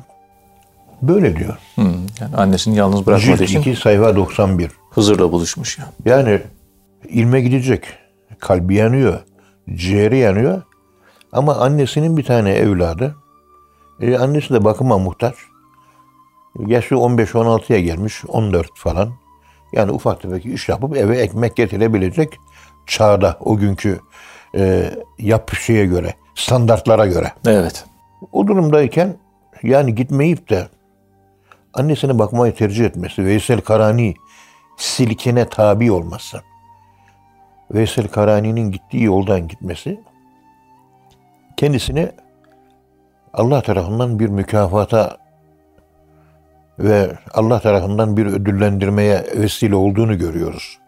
böyle 1.01 1.35
diyor. 1.35 1.57
Hmm. 1.75 1.93
Yani 2.21 2.35
annesini 2.35 2.75
yalnız 2.75 3.05
bırakmadığı 3.05 3.37
Cilt 3.37 3.49
için 3.49 3.59
2 3.59 3.75
sayfa 3.75 4.15
91. 4.15 4.71
Hızır'la 4.91 5.31
buluşmuş 5.31 5.77
ya. 5.77 5.85
Yani 6.05 6.41
ilme 7.09 7.41
gidecek. 7.41 7.83
Kalbi 8.39 8.75
yanıyor. 8.75 9.19
Ciğeri 9.75 10.17
yanıyor. 10.17 10.61
Ama 11.31 11.55
annesinin 11.55 12.17
bir 12.17 12.23
tane 12.23 12.51
evladı. 12.51 13.15
E, 14.01 14.17
annesi 14.17 14.53
de 14.53 14.63
bakıma 14.63 14.97
muhtaç. 14.97 15.35
Yaşı 16.59 16.95
15-16'ya 16.95 17.79
gelmiş. 17.79 18.25
14 18.27 18.67
falan. 18.75 19.09
Yani 19.73 19.91
ufak 19.91 20.21
tefek 20.21 20.45
iş 20.45 20.69
yapıp 20.69 20.97
eve 20.97 21.17
ekmek 21.17 21.55
getirebilecek 21.55 22.39
çağda 22.87 23.37
o 23.39 23.57
günkü 23.57 23.99
e, 24.55 24.91
yap 25.19 25.55
şeye 25.55 25.85
göre, 25.85 26.13
standartlara 26.35 27.05
göre. 27.05 27.31
Evet. 27.45 27.85
O 28.31 28.47
durumdayken 28.47 29.15
yani 29.63 29.95
gitmeyip 29.95 30.49
de 30.49 30.67
annesine 31.73 32.19
bakmayı 32.19 32.55
tercih 32.55 32.85
etmesi, 32.85 33.25
Veysel 33.25 33.61
Karani 33.61 34.13
silkine 34.77 35.49
tabi 35.49 35.91
olması, 35.91 36.41
Veysel 37.71 38.07
Karani'nin 38.07 38.71
gittiği 38.71 39.03
yoldan 39.03 39.47
gitmesi 39.47 39.99
kendisini 41.59 42.11
Allah 43.33 43.61
tarafından 43.61 44.19
bir 44.19 44.29
mükafata 44.29 45.17
ve 46.79 47.11
Allah 47.33 47.59
tarafından 47.59 48.17
bir 48.17 48.25
ödüllendirmeye 48.25 49.25
vesile 49.35 49.75
olduğunu 49.75 50.17
görüyoruz. 50.17 50.79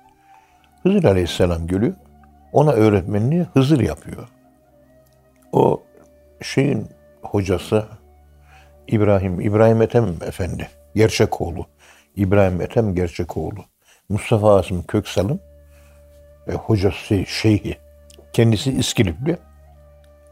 Hızır 0.83 1.03
Aleyhisselam 1.03 1.67
gülü 1.67 1.95
ona 2.53 2.71
öğretmenliği 2.71 3.45
Hızır 3.53 3.79
yapıyor. 3.79 4.27
O 5.51 5.83
şeyin 6.41 6.87
hocası 7.21 7.85
İbrahim, 8.87 9.41
İbrahim 9.41 9.81
Ethem 9.81 10.05
Efendi, 10.27 10.69
Gerçekoğlu. 10.95 11.65
İbrahim 12.15 12.61
Ethem 12.61 12.95
Gerçekoğlu. 12.95 13.65
Mustafa 14.09 14.55
Asım 14.55 14.83
Köksal'ın 14.83 15.39
e, 16.47 16.51
hocası, 16.53 17.25
şeyhi. 17.25 17.77
Kendisi 18.33 18.71
İskilipli 18.71 19.37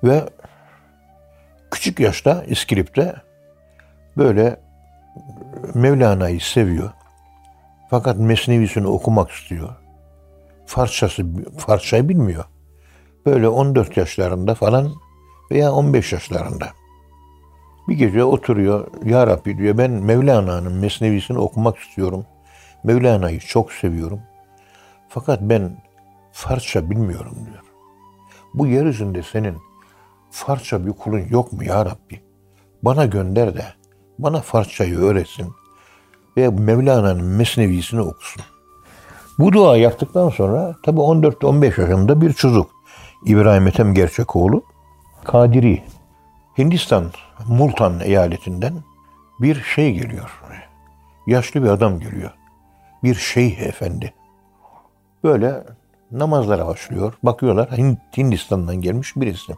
ve 0.04 0.30
küçük 1.72 2.00
yaşta 2.00 2.44
İskilip'te 2.44 3.16
böyle 4.18 4.60
Mevlana'yı 5.74 6.42
seviyor. 6.42 6.92
Fakat 7.90 8.18
Mesnevisini 8.18 8.88
okumak 8.88 9.32
istiyor. 9.32 9.70
Farsçası, 10.66 11.26
Farsçayı 11.58 12.10
bilmiyor. 12.10 12.46
Böyle 13.26 13.48
14 13.48 13.98
yaşlarında 13.98 14.56
falan 14.56 14.92
veya 15.52 15.72
15 15.72 16.14
yaşlarında. 16.14 16.68
Bir 17.88 17.98
gece 17.98 18.24
oturuyor. 18.24 18.88
Ya 19.06 19.28
Rabbi 19.28 19.58
diyor 19.58 19.78
ben 19.78 19.92
Mevlana'nın 19.92 20.74
Mesnevisini 20.74 21.38
okumak 21.38 21.78
istiyorum. 21.78 22.26
Mevlana'yı 22.84 23.40
çok 23.40 23.72
seviyorum. 23.72 24.20
Fakat 25.10 25.42
ben 25.42 25.72
Farsça 26.32 26.90
bilmiyorum 26.90 27.36
diyor. 27.46 27.64
Bu 28.54 28.68
yeryüzünde 28.68 29.24
senin 29.24 29.58
Farsça 30.32 30.86
bir 30.86 30.92
kulun 30.92 31.24
yok 31.30 31.54
mu 31.54 31.64
ya 31.64 31.86
Rabbi? 31.86 32.22
Bana 32.84 33.06
gönder 33.06 33.56
de 33.56 33.66
bana 34.20 34.42
Farsçayı 34.42 34.98
öğretsin 34.98 35.54
ve 36.38 36.50
Mevlana'nın 36.50 37.24
Mesnevisini 37.24 38.02
okusun. 38.02 38.44
Bu 39.40 39.54
dua 39.54 39.78
yaptıktan 39.78 40.30
sonra 40.30 40.76
tabi 40.84 41.00
14-15 41.00 41.66
yaşında 41.66 42.22
bir 42.22 42.34
çocuk 42.34 42.72
İbrahim 43.26 43.68
Ethem 43.68 43.94
Gerçekoğlu 43.94 44.64
Kadiri 45.24 45.84
Hindistan 46.58 47.06
Multan 47.48 48.00
eyaletinden 48.00 48.74
bir 49.42 49.64
şey 49.64 49.94
geliyor. 49.94 50.42
Yaşlı 51.28 51.64
bir 51.64 51.70
adam 51.70 52.00
geliyor. 52.00 52.32
Bir 53.04 53.16
şeyh 53.16 53.60
efendi. 53.60 54.14
Böyle 55.24 55.64
namazlara 56.12 56.68
başlıyor. 56.68 57.14
Bakıyorlar 57.24 57.70
Hindistan'dan 58.18 58.76
gelmiş 58.76 59.16
birisi. 59.16 59.56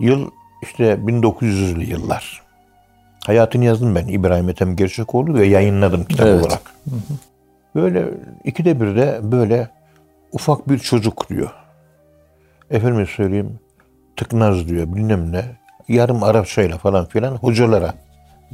Yıl 0.00 0.30
işte 0.62 0.92
1900'lü 0.92 1.84
yıllar. 1.84 2.42
Hayatını 3.26 3.64
yazdım 3.64 3.94
ben 3.94 4.06
İbrahim 4.06 4.48
Ethem 4.48 4.76
Gerçekoğlu 4.76 5.34
ve 5.34 5.46
yayınladım 5.46 6.04
kitap 6.04 6.26
Evet. 6.26 6.40
olarak. 6.44 6.62
Böyle 7.74 8.08
ikide 8.44 8.80
bir 8.80 8.96
de 8.96 9.20
böyle 9.22 9.68
ufak 10.32 10.68
bir 10.68 10.78
çocuk 10.78 11.28
diyor. 11.28 11.50
Efendim 12.70 13.06
söyleyeyim 13.06 13.58
tıknaz 14.16 14.68
diyor 14.68 14.94
bilmem 14.94 15.32
ne. 15.32 15.44
Yarım 15.88 16.22
Arapçayla 16.22 16.78
falan 16.78 17.04
filan 17.06 17.36
hocalara, 17.36 17.94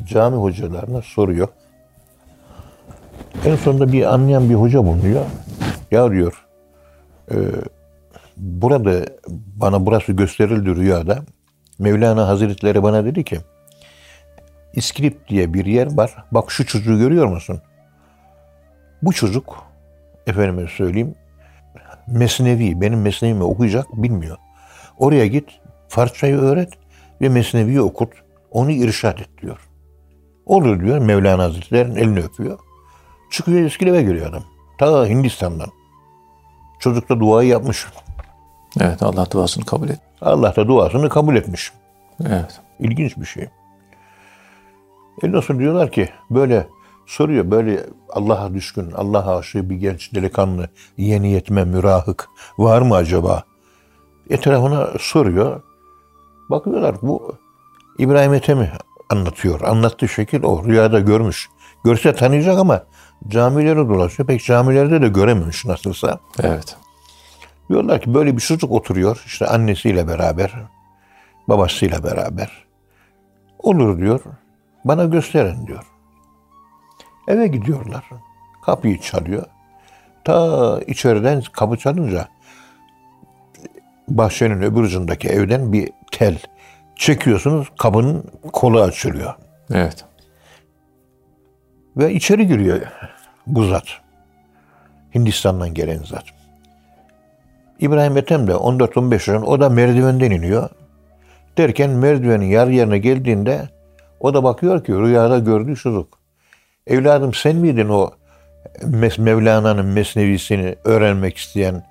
cami 0.05 0.37
hocalarına 0.37 1.03
soruyor. 1.03 1.49
En 3.45 3.57
sonunda 3.57 3.93
bir 3.93 4.15
anlayan 4.15 4.51
bir 4.51 4.55
hoca 4.55 4.85
bulunuyor. 4.85 5.25
Ya 5.91 6.11
diyor, 6.11 6.47
e, 7.31 7.37
burada 8.37 9.07
bana 9.57 9.87
burası 9.87 10.13
gösterildi 10.13 10.77
rüyada. 10.77 11.19
Mevlana 11.79 12.29
Hazretleri 12.29 12.83
bana 12.83 13.05
dedi 13.05 13.25
ki, 13.25 13.41
İskilip 14.73 15.29
diye 15.29 15.55
bir 15.55 15.67
yer 15.67 15.97
var. 15.97 16.25
Bak 16.31 16.51
şu 16.51 16.67
çocuğu 16.67 16.99
görüyor 16.99 17.27
musun? 17.27 17.61
Bu 19.03 19.13
çocuk, 19.13 19.65
efendime 20.27 20.69
söyleyeyim, 20.69 21.15
Mesnevi, 22.07 22.81
benim 22.81 23.03
Mesnevimi 23.03 23.43
okuyacak 23.43 23.87
bilmiyor. 23.93 24.37
Oraya 24.99 25.27
git, 25.27 25.61
Farsçayı 25.89 26.37
öğret 26.37 26.73
ve 27.21 27.29
Mesnevi'yi 27.29 27.81
okut. 27.81 28.13
Onu 28.51 28.71
irşad 28.71 29.19
et 29.19 29.29
diyor. 29.43 29.69
Olur 30.47 30.81
diyor 30.81 30.99
Mevlana 30.99 31.43
Hazretleri'nin 31.43 31.97
elini 31.97 32.21
öpüyor. 32.21 32.59
Çıkıyor 33.31 33.61
İskilip'e 33.61 34.03
giriyor 34.03 34.31
adam. 34.31 34.45
Ta 34.79 35.07
Hindistan'dan. 35.07 35.69
Çocuk 36.81 37.09
da 37.09 37.21
duayı 37.21 37.49
yapmış. 37.49 37.87
Evet 38.81 39.03
Allah 39.03 39.31
duasını 39.31 39.65
kabul 39.65 39.89
et. 39.89 40.01
Allah 40.21 40.57
da 40.57 40.69
duasını 40.69 41.09
kabul 41.09 41.37
etmiş. 41.37 41.73
Evet. 42.27 42.61
İlginç 42.81 43.17
bir 43.17 43.27
şey. 43.27 43.49
E 45.23 45.33
nasıl 45.33 45.59
diyorlar 45.59 45.91
ki 45.91 46.09
böyle 46.31 46.67
Soruyor 47.07 47.51
böyle 47.51 47.87
Allah'a 48.09 48.55
düşkün, 48.55 48.91
Allah'a 48.91 49.39
aşığı 49.39 49.71
bir 49.71 49.75
genç 49.75 50.15
delikanlı, 50.15 50.69
yeni 50.97 51.31
yetme, 51.31 51.65
mürahık 51.65 52.29
var 52.59 52.83
mı 52.83 52.95
acaba? 52.95 53.43
Etrafına 54.31 54.89
soruyor. 55.01 55.63
Bakıyorlar 56.51 56.97
bu 57.03 57.35
İbrahim 57.99 58.35
Ethem'i 58.35 58.73
anlatıyor. 59.11 59.61
Anlattığı 59.61 60.09
şekil 60.09 60.43
o. 60.43 60.65
Rüyada 60.65 61.01
görmüş. 61.01 61.49
Görse 61.85 62.15
tanıyacak 62.15 62.59
ama 62.59 62.83
camilere 63.29 63.89
dolaşıyor. 63.89 64.27
Pek 64.27 64.45
camilerde 64.45 65.03
de 65.03 65.09
görememiş 65.09 65.65
nasılsa. 65.65 66.19
Evet. 66.43 66.77
Diyorlar 67.69 68.01
ki 68.01 68.15
böyle 68.15 68.37
bir 68.37 68.41
çocuk 68.41 68.73
oturuyor. 68.73 69.23
işte 69.27 69.47
annesiyle 69.47 70.09
beraber, 70.09 70.53
babasıyla 71.49 72.05
beraber. 72.05 72.67
Olur 73.59 73.99
diyor. 73.99 74.21
Bana 74.85 75.05
gösterin 75.05 75.67
diyor. 75.67 75.87
Eve 77.29 77.47
gidiyorlar. 77.47 78.05
Kapıyı 78.65 79.01
çalıyor. 79.01 79.45
Ta 80.25 80.81
içeriden 80.87 81.43
kapı 81.53 81.77
çalınca 81.77 82.29
bahçenin 84.09 84.63
öbür 84.63 84.83
ucundaki 84.83 85.29
evden 85.29 85.73
bir 85.73 85.91
tel 86.13 86.39
çekiyorsunuz 86.97 87.69
kapının 87.79 88.25
kolu 88.53 88.81
açılıyor. 88.81 89.35
Evet. 89.71 90.05
Ve 91.97 92.13
içeri 92.13 92.47
giriyor 92.47 92.81
bu 93.47 93.65
zat. 93.65 93.87
Hindistan'dan 95.15 95.75
gelen 95.75 96.03
zat. 96.03 96.25
İbrahim 97.81 98.17
Ethem 98.17 98.47
de 98.47 98.53
14-15 98.53 99.13
yaşında 99.13 99.47
o 99.47 99.61
da 99.61 99.69
merdivenden 99.69 100.31
iniyor. 100.31 100.69
Derken 101.59 101.91
merdivenin 101.91 102.47
yarı 102.47 102.73
yerine 102.73 102.99
geldiğinde 102.99 103.69
o 104.21 104.35
da 104.35 104.45
bakıyor 104.45 104.85
ki 104.85 104.93
rüyada 104.93 105.39
gördüğü 105.39 105.77
çocuk. 105.77 106.19
Evladım 106.87 107.35
sen 107.35 107.57
miydin 107.57 107.89
o 107.89 108.11
Mevlana'nın 109.19 109.87
mesnevisini 109.87 110.77
öğrenmek 110.85 111.37
isteyen, 111.37 111.83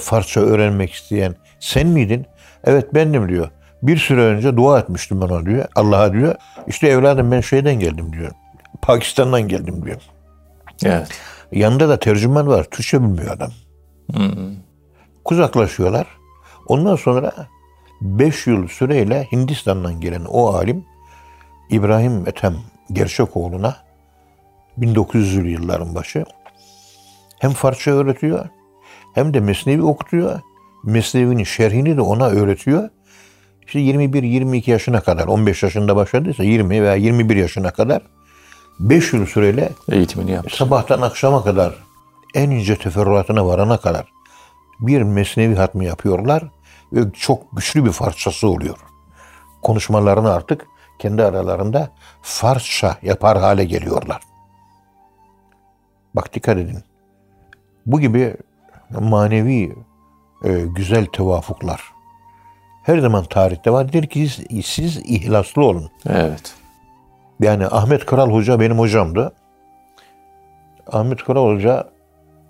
Farsça 0.00 0.40
öğrenmek 0.40 0.92
isteyen 0.92 1.34
sen 1.60 1.86
miydin? 1.86 2.26
Evet 2.64 2.94
bendim 2.94 3.28
diyor. 3.28 3.50
Bir 3.82 3.96
süre 3.96 4.20
önce 4.20 4.56
dua 4.56 4.78
etmiştim 4.78 5.20
ben 5.20 5.26
ona 5.26 5.46
diyor. 5.46 5.64
Allah'a 5.74 6.12
diyor. 6.12 6.34
İşte 6.66 6.88
evladım 6.88 7.30
ben 7.30 7.40
şeyden 7.40 7.78
geldim 7.78 8.12
diyor. 8.12 8.32
Pakistan'dan 8.82 9.48
geldim 9.48 9.84
diyor. 9.84 10.00
Evet. 10.84 11.08
Yanında 11.52 11.88
da 11.88 11.98
tercüman 11.98 12.46
var. 12.46 12.64
Türkçe 12.64 13.02
bilmiyor 13.02 13.36
adam. 13.36 13.50
Hmm. 14.12 14.54
Kuzaklaşıyorlar. 15.24 16.06
Ondan 16.66 16.96
sonra 16.96 17.32
5 18.00 18.46
yıl 18.46 18.68
süreyle 18.68 19.28
Hindistan'dan 19.32 20.00
gelen 20.00 20.24
o 20.24 20.46
alim 20.46 20.84
İbrahim 21.70 22.28
Ethem 22.28 22.56
Gerçekoğlu'na 22.92 23.76
1900'lü 24.78 25.48
yılların 25.48 25.94
başı 25.94 26.24
hem 27.38 27.50
Farsça 27.50 27.90
öğretiyor 27.90 28.48
hem 29.14 29.34
de 29.34 29.40
Mesnevi 29.40 29.82
okutuyor. 29.82 30.40
Mesnevi'nin 30.84 31.44
şerhini 31.44 31.96
de 31.96 32.00
ona 32.00 32.28
öğretiyor. 32.28 32.88
İşte 33.66 33.78
21-22 33.78 34.70
yaşına 34.70 35.00
kadar, 35.00 35.26
15 35.26 35.62
yaşında 35.62 35.96
başladıysa 35.96 36.44
20 36.44 36.82
veya 36.82 36.94
21 36.94 37.36
yaşına 37.36 37.70
kadar 37.70 38.02
5 38.80 39.12
yıl 39.12 39.26
süreyle 39.26 39.68
Eğitimini 39.88 40.30
yaptı. 40.30 40.56
sabahtan 40.56 41.02
akşama 41.02 41.44
kadar 41.44 41.74
en 42.34 42.50
ince 42.50 42.76
teferruatına 42.76 43.46
varana 43.46 43.76
kadar 43.76 44.04
bir 44.86 45.02
mesnevi 45.02 45.54
hatmi 45.54 45.86
yapıyorlar 45.86 46.44
ve 46.92 47.12
çok 47.12 47.56
güçlü 47.56 47.84
bir 47.84 47.92
Farsçası 47.92 48.48
oluyor. 48.48 48.78
Konuşmalarını 49.62 50.32
artık 50.32 50.66
kendi 50.98 51.24
aralarında 51.24 51.90
Farsça 52.22 52.96
yapar 53.02 53.38
hale 53.38 53.64
geliyorlar. 53.64 54.20
Bak 56.14 56.34
dikkat 56.34 56.58
edin. 56.58 56.78
Bu 57.86 58.00
gibi 58.00 58.36
manevi 59.00 59.76
e, 60.44 60.60
güzel 60.60 61.06
tevafuklar 61.06 61.92
her 62.82 62.98
zaman 62.98 63.24
tarihte 63.24 63.72
vardır 63.72 64.06
ki 64.06 64.28
siz, 64.28 64.66
siz 64.66 64.96
ihlaslı 64.96 65.64
olun. 65.64 65.90
Evet. 66.06 66.54
Yani 67.40 67.66
Ahmet 67.66 68.06
Kral 68.06 68.30
Hoca 68.30 68.60
benim 68.60 68.78
hocamdı. 68.78 69.32
Ahmet 70.92 71.24
Kral 71.24 71.54
Hoca 71.54 71.88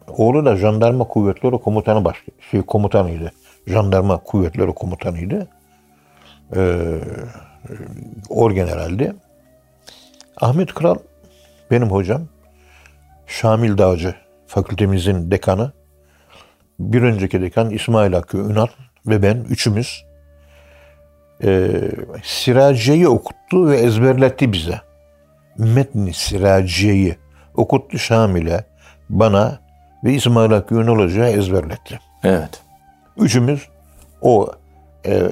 oğlu 0.09 0.45
da 0.45 0.57
jandarma 0.57 1.05
kuvvetleri 1.05 1.59
komutanı 1.59 2.05
baş, 2.05 2.17
şey, 2.51 2.63
komutanıydı. 2.63 3.33
Jandarma 3.67 4.19
kuvvetleri 4.19 4.73
komutanıydı. 4.73 5.49
Ee, 6.57 6.99
orgeneraldi. 8.29 9.15
Ahmet 10.41 10.75
Kral 10.75 10.97
benim 11.71 11.91
hocam. 11.91 12.23
Şamil 13.27 13.79
Dağcı 13.79 14.15
fakültemizin 14.47 15.31
dekanı. 15.31 15.73
Bir 16.79 17.03
önceki 17.03 17.43
dekan 17.43 17.71
İsmail 17.71 18.13
Hakkı 18.13 18.39
Ünal 18.39 18.67
ve 19.07 19.23
ben 19.23 19.37
üçümüz 19.51 20.05
e, 21.45 21.71
Siraciye'yi 22.23 23.09
okuttu 23.09 23.69
ve 23.69 23.77
ezberletti 23.77 24.53
bize. 24.53 24.81
Metni 25.59 26.15
Siraciye'yi 26.15 27.17
okuttu 27.55 27.99
Şamil'e, 27.99 28.65
bana 29.09 29.62
ve 30.05 30.13
İsmail 30.13 30.51
Hakkı 30.51 30.75
Ünal 30.75 30.99
Hoca'ya 30.99 31.29
ezberletti. 31.29 32.01
Evet. 32.25 32.63
Üçümüz 33.17 33.69
o 34.21 34.51
e, 35.07 35.31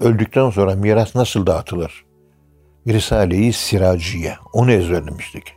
öldükten 0.00 0.50
sonra 0.50 0.74
miras 0.74 1.14
nasıl 1.14 1.46
dağıtılır? 1.46 2.04
Risale-i 2.88 3.52
Siraciye. 3.52 4.36
Onu 4.52 4.72
ezberlemiştik. 4.72 5.54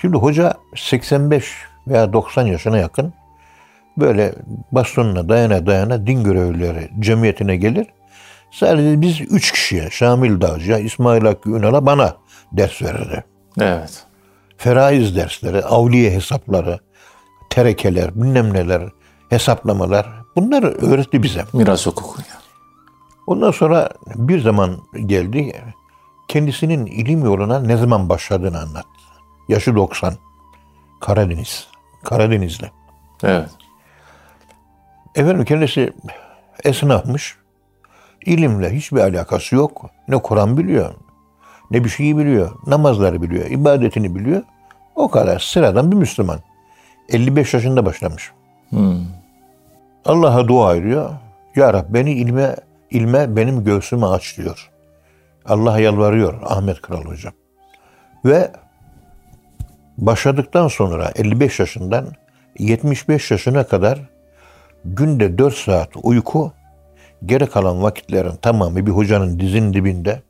Şimdi 0.00 0.16
hoca 0.16 0.54
85 0.76 1.52
veya 1.88 2.12
90 2.12 2.46
yaşına 2.46 2.78
yakın 2.78 3.12
böyle 3.96 4.34
bastonuna 4.72 5.28
dayana 5.28 5.66
dayana 5.66 6.06
din 6.06 6.24
görevlileri 6.24 6.90
cemiyetine 7.00 7.56
gelir. 7.56 7.86
Sadece 8.50 9.00
biz 9.00 9.20
üç 9.20 9.52
kişiye, 9.52 9.90
Şamil 9.90 10.40
Dağcı'ya, 10.40 10.78
İsmail 10.78 11.22
Hakkı 11.22 11.50
Ünal'a 11.50 11.86
bana 11.86 12.16
ders 12.52 12.82
verirdi. 12.82 13.24
Evet. 13.60 14.04
Feraiz 14.56 15.16
dersleri, 15.16 15.64
avliye 15.64 16.10
hesapları, 16.10 16.78
terekeler, 17.50 18.14
bilmem 18.14 18.54
neler, 18.54 18.82
hesaplamalar 19.28 20.06
bunlar 20.36 20.62
öğretti 20.62 21.22
bize. 21.22 21.44
Miras 21.52 21.86
hukuku. 21.86 22.22
Ondan 23.26 23.50
sonra 23.50 23.90
bir 24.14 24.40
zaman 24.40 24.76
geldi, 25.06 25.62
kendisinin 26.28 26.86
ilim 26.86 27.24
yoluna 27.24 27.60
ne 27.60 27.76
zaman 27.76 28.08
başladığını 28.08 28.60
anlattı. 28.60 28.88
Yaşı 29.48 29.76
90. 29.76 30.14
Karadeniz. 31.00 31.66
Karadenizli. 32.04 32.70
Evet. 33.22 33.48
Efendim 35.14 35.44
kendisi 35.44 35.92
esnafmış. 36.64 37.36
İlimle 38.26 38.74
hiçbir 38.74 39.00
alakası 39.00 39.54
yok. 39.54 39.90
Ne 40.08 40.16
Kur'an 40.22 40.56
biliyor, 40.56 40.94
ne 41.70 41.84
bir 41.84 41.88
şeyi 41.88 42.18
biliyor. 42.18 42.50
Namazları 42.66 43.22
biliyor, 43.22 43.46
ibadetini 43.46 44.14
biliyor. 44.14 44.42
O 44.94 45.10
kadar 45.10 45.38
sıradan 45.38 45.92
bir 45.92 45.96
Müslüman. 45.96 46.38
55 47.08 47.54
yaşında 47.54 47.86
başlamış. 47.86 48.32
Hmm. 48.70 49.06
Allah'a 50.04 50.48
dua 50.48 50.76
ediyor. 50.76 51.10
Ya 51.56 51.72
Rab 51.72 51.84
beni 51.88 52.12
ilme, 52.12 52.56
ilme 52.90 53.36
benim 53.36 53.64
göğsümü 53.64 54.06
aç 54.06 54.36
diyor. 54.36 54.70
Allah'a 55.44 55.80
yalvarıyor 55.80 56.34
Ahmet 56.44 56.80
Kral 56.80 57.04
Hocam. 57.04 57.32
Ve 58.24 58.50
başladıktan 59.98 60.68
sonra 60.68 61.12
55 61.16 61.60
yaşından 61.60 62.06
75 62.58 63.30
yaşına 63.30 63.66
kadar 63.66 64.00
günde 64.84 65.38
4 65.38 65.54
saat 65.54 65.88
uyku, 66.02 66.52
geri 67.24 67.46
kalan 67.46 67.82
vakitlerin 67.82 68.36
tamamı 68.36 68.86
bir 68.86 68.90
hocanın 68.90 69.40
dizin 69.40 69.72
dibinde. 69.72 70.22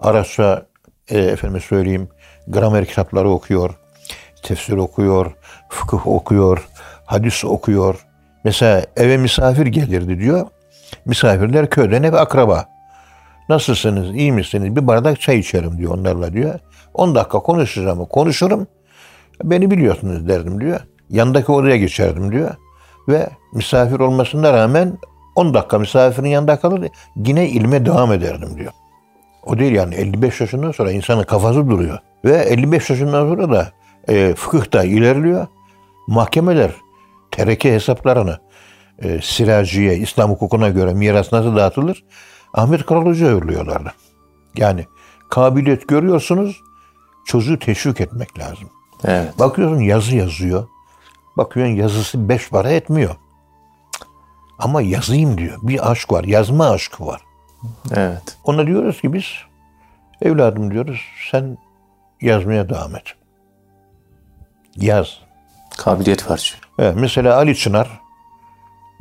Araçta 0.00 0.66
e, 1.08 1.18
efendim 1.18 1.60
söyleyeyim 1.60 2.08
gramer 2.48 2.84
kitapları 2.84 3.30
okuyor, 3.30 3.78
tefsir 4.42 4.76
okuyor, 4.76 5.32
fıkıh 5.72 6.06
okuyor, 6.06 6.68
hadis 7.06 7.44
okuyor. 7.44 8.06
Mesela 8.44 8.84
eve 8.96 9.16
misafir 9.16 9.66
gelirdi 9.66 10.18
diyor. 10.18 10.46
Misafirler 11.04 11.70
köyden 11.70 12.02
hep 12.02 12.14
akraba. 12.14 12.66
Nasılsınız, 13.48 14.14
iyi 14.14 14.32
misiniz? 14.32 14.76
Bir 14.76 14.86
bardak 14.86 15.20
çay 15.20 15.38
içerim 15.38 15.78
diyor 15.78 15.94
onlarla 15.94 16.32
diyor. 16.32 16.58
10 16.94 17.14
dakika 17.14 17.38
konuşacağım, 17.38 18.04
konuşurum. 18.06 18.66
Beni 19.44 19.70
biliyorsunuz 19.70 20.28
derdim 20.28 20.60
diyor. 20.60 20.80
Yandaki 21.10 21.52
odaya 21.52 21.76
geçerdim 21.76 22.32
diyor. 22.32 22.54
Ve 23.08 23.28
misafir 23.54 24.00
olmasına 24.00 24.52
rağmen 24.52 24.98
10 25.36 25.54
dakika 25.54 25.78
misafirin 25.78 26.28
yanında 26.28 26.60
kalır 26.60 26.88
yine 27.16 27.48
ilme 27.48 27.86
devam 27.86 28.12
ederdim 28.12 28.58
diyor. 28.58 28.72
O 29.46 29.58
değil 29.58 29.72
yani 29.72 29.94
55 29.94 30.40
yaşından 30.40 30.72
sonra 30.72 30.92
insanın 30.92 31.22
kafası 31.22 31.70
duruyor. 31.70 31.98
Ve 32.24 32.36
55 32.36 32.90
yaşından 32.90 33.28
sonra 33.28 33.50
da 33.50 33.72
e, 34.08 34.34
fıkıh 34.34 34.72
da 34.72 34.84
ilerliyor. 34.84 35.46
Mahkemeler 36.06 36.72
tereke 37.30 37.72
hesaplarını 37.72 38.38
e, 38.98 39.20
siraciye, 39.22 39.96
İslam 39.96 40.30
hukukuna 40.30 40.68
göre 40.68 40.94
miras 40.94 41.32
nasıl 41.32 41.56
dağıtılır? 41.56 42.04
Ahmet 42.54 42.86
Kral 42.86 43.06
Hoca 43.06 43.36
uğurluyorlardı. 43.36 43.92
Yani 44.56 44.86
kabiliyet 45.30 45.88
görüyorsunuz, 45.88 46.60
çocuğu 47.26 47.58
teşvik 47.58 48.00
etmek 48.00 48.38
lazım. 48.38 48.70
Evet. 49.04 49.38
Bakıyorsun 49.38 49.80
yazı 49.80 50.16
yazıyor. 50.16 50.68
Bakıyorsun 51.36 51.74
yazısı 51.74 52.28
beş 52.28 52.50
para 52.50 52.70
etmiyor. 52.70 53.16
Ama 54.58 54.82
yazayım 54.82 55.38
diyor. 55.38 55.58
Bir 55.62 55.90
aşk 55.90 56.12
var. 56.12 56.24
Yazma 56.24 56.70
aşkı 56.70 57.06
var. 57.06 57.20
Evet. 57.92 58.38
Ona 58.44 58.66
diyoruz 58.66 59.00
ki 59.00 59.12
biz 59.12 59.24
evladım 60.22 60.70
diyoruz 60.70 61.00
sen 61.30 61.58
yazmaya 62.20 62.68
devam 62.68 62.96
et. 62.96 63.14
Yaz. 64.76 65.21
Kabiliyet 65.76 66.30
var. 66.30 66.60
Evet, 66.78 66.94
mesela 66.98 67.36
Ali 67.36 67.56
Çınar 67.56 68.00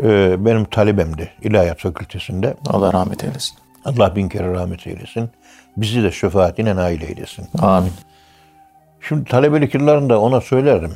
e, 0.03 0.45
benim 0.45 0.65
talebemdi 0.65 1.31
İlahiyat 1.41 1.79
Fakültesinde. 1.79 2.53
Allah 2.67 2.93
rahmet 2.93 3.23
eylesin. 3.23 3.57
Allah 3.85 4.15
bin 4.15 4.29
kere 4.29 4.53
rahmet 4.53 4.87
eylesin. 4.87 5.29
Bizi 5.77 6.03
de 6.03 6.11
şefaatine 6.11 6.75
nail 6.75 7.01
eylesin. 7.01 7.47
Amin. 7.59 7.91
Şimdi 9.01 9.29
talebelik 9.29 9.73
yıllarında 9.73 10.21
ona 10.21 10.41
söylerdim. 10.41 10.93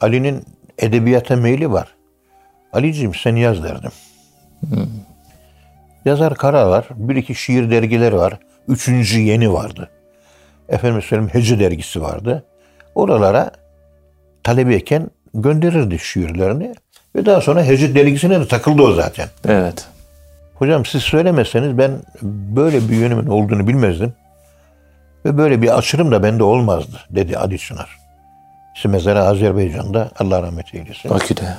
Ali'nin 0.00 0.44
edebiyata 0.78 1.36
meyli 1.36 1.72
var. 1.72 1.88
Ali'ciğim 2.72 3.14
sen 3.14 3.36
yaz 3.36 3.62
derdim. 3.62 3.90
Yazar 6.04 6.34
Kara 6.34 6.70
var. 6.70 6.86
Bir 6.90 7.16
iki 7.16 7.34
şiir 7.34 7.70
dergileri 7.70 8.16
var. 8.16 8.38
Üçüncü 8.68 9.20
yeni 9.20 9.52
vardı. 9.52 9.90
Efendim 10.68 11.02
söyleyeyim 11.02 11.30
Hece 11.34 11.58
dergisi 11.58 12.02
vardı. 12.02 12.44
Oralara 12.94 13.50
talebeyken 14.44 15.10
gönderirdi 15.34 15.98
şiirlerini. 15.98 16.74
Ve 17.16 17.26
daha 17.26 17.40
sonra 17.40 17.64
Hece 17.64 17.94
dergisine 17.94 18.40
de 18.40 18.48
takıldı 18.48 18.82
o 18.82 18.92
zaten. 18.92 19.28
Evet. 19.48 19.88
Hocam 20.54 20.86
siz 20.86 21.02
söylemeseniz 21.02 21.78
ben 21.78 21.90
böyle 22.56 22.88
bir 22.88 22.96
yönümün 22.96 23.26
olduğunu 23.26 23.68
bilmezdim. 23.68 24.12
Ve 25.24 25.38
böyle 25.38 25.62
bir 25.62 25.78
açılım 25.78 26.12
da 26.12 26.22
bende 26.22 26.42
olmazdı 26.42 27.00
dedi 27.10 27.38
Ali 27.38 27.58
Çınar. 27.58 27.98
İşte 28.74 28.88
mezarı 28.88 29.22
Azerbaycan'da 29.22 30.10
Allah 30.18 30.42
rahmet 30.42 30.74
eylesin. 30.74 31.10
Bakü'de. 31.10 31.54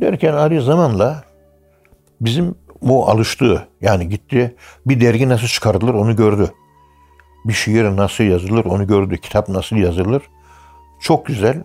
Derken 0.00 0.32
Ali 0.32 0.60
zamanla 0.60 1.22
bizim 2.20 2.54
bu 2.82 3.10
alıştığı 3.10 3.68
yani 3.80 4.08
gitti 4.08 4.56
bir 4.86 5.00
dergi 5.00 5.28
nasıl 5.28 5.46
çıkarılır 5.46 5.94
onu 5.94 6.16
gördü. 6.16 6.50
Bir 7.44 7.52
şiir 7.52 7.84
nasıl 7.84 8.24
yazılır 8.24 8.64
onu 8.64 8.86
gördü. 8.86 9.18
Kitap 9.18 9.48
nasıl 9.48 9.76
yazılır. 9.76 10.22
Çok 11.04 11.26
güzel 11.26 11.62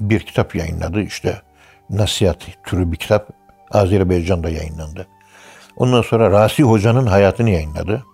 bir 0.00 0.20
kitap 0.20 0.54
yayınladı. 0.54 1.02
İşte 1.02 1.42
nasihat 1.90 2.38
türü 2.64 2.92
bir 2.92 2.96
kitap 2.96 3.28
Azerbaycan'da 3.70 4.50
yayınlandı. 4.50 5.06
Ondan 5.76 6.02
sonra 6.02 6.30
Rasi 6.30 6.62
Hoca'nın 6.62 7.06
hayatını 7.06 7.50
yayınladı. 7.50 8.04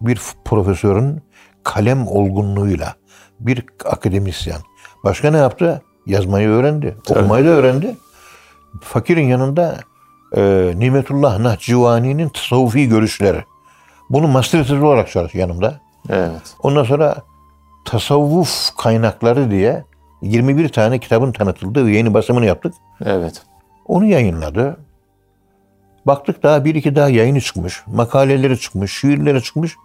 Bir 0.00 0.20
profesörün 0.44 1.22
kalem 1.64 2.08
olgunluğuyla 2.08 2.94
bir 3.40 3.64
akademisyen. 3.84 4.60
Başka 5.04 5.30
ne 5.30 5.36
yaptı? 5.36 5.82
Yazmayı 6.06 6.48
öğrendi. 6.48 6.96
Okumayı 7.10 7.44
da 7.44 7.48
öğrendi. 7.48 7.96
Fakirin 8.82 9.26
yanında 9.28 9.78
e, 10.36 10.72
Nimetullah 10.76 11.38
Nahcivani'nin 11.38 12.28
tasavvufi 12.28 12.88
görüşleri. 12.88 13.44
Bunu 14.10 14.28
master 14.28 14.66
tezi 14.66 14.84
olarak 14.84 15.10
çalıştı 15.10 15.38
yanımda. 15.38 15.80
Evet. 16.08 16.56
Ondan 16.62 16.84
sonra 16.84 17.16
tasavvuf 17.84 18.76
kaynakları 18.76 19.50
diye 19.50 19.87
21 20.22 20.68
tane 20.68 20.98
kitabın 20.98 21.32
tanıtıldığı 21.32 21.86
ve 21.86 21.92
yeni 21.92 22.14
basımını 22.14 22.46
yaptık. 22.46 22.74
Evet. 23.04 23.42
Onu 23.86 24.04
yayınladı. 24.04 24.76
Baktık 26.06 26.42
daha 26.42 26.64
bir 26.64 26.74
iki 26.74 26.96
daha 26.96 27.08
yayını 27.08 27.40
çıkmış. 27.40 27.82
Makaleleri 27.86 28.60
çıkmış, 28.60 28.92
şiirleri 29.00 29.42
çıkmış. 29.42 29.76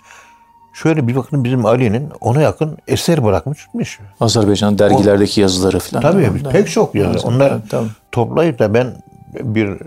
Şöyle 0.73 1.07
bir 1.07 1.15
bakın 1.15 1.43
bizim 1.43 1.65
Ali'nin 1.65 2.09
ona 2.21 2.41
yakın 2.41 2.77
eser 2.87 3.23
bırakmış 3.23 3.65
gitmiş. 3.65 3.99
Azerbaycan 4.19 4.79
dergilerdeki 4.79 5.41
yazıları 5.41 5.79
falan. 5.79 6.01
Tabii 6.01 6.29
Onlar- 6.41 6.51
pek 6.51 6.69
çok 6.69 6.95
yazı. 6.95 7.09
Evet, 7.11 7.25
Onlar 7.25 7.49
tabii, 7.49 7.69
tabii. 7.69 7.87
toplayıp 8.11 8.59
da 8.59 8.73
ben 8.73 8.87
bir 9.33 9.77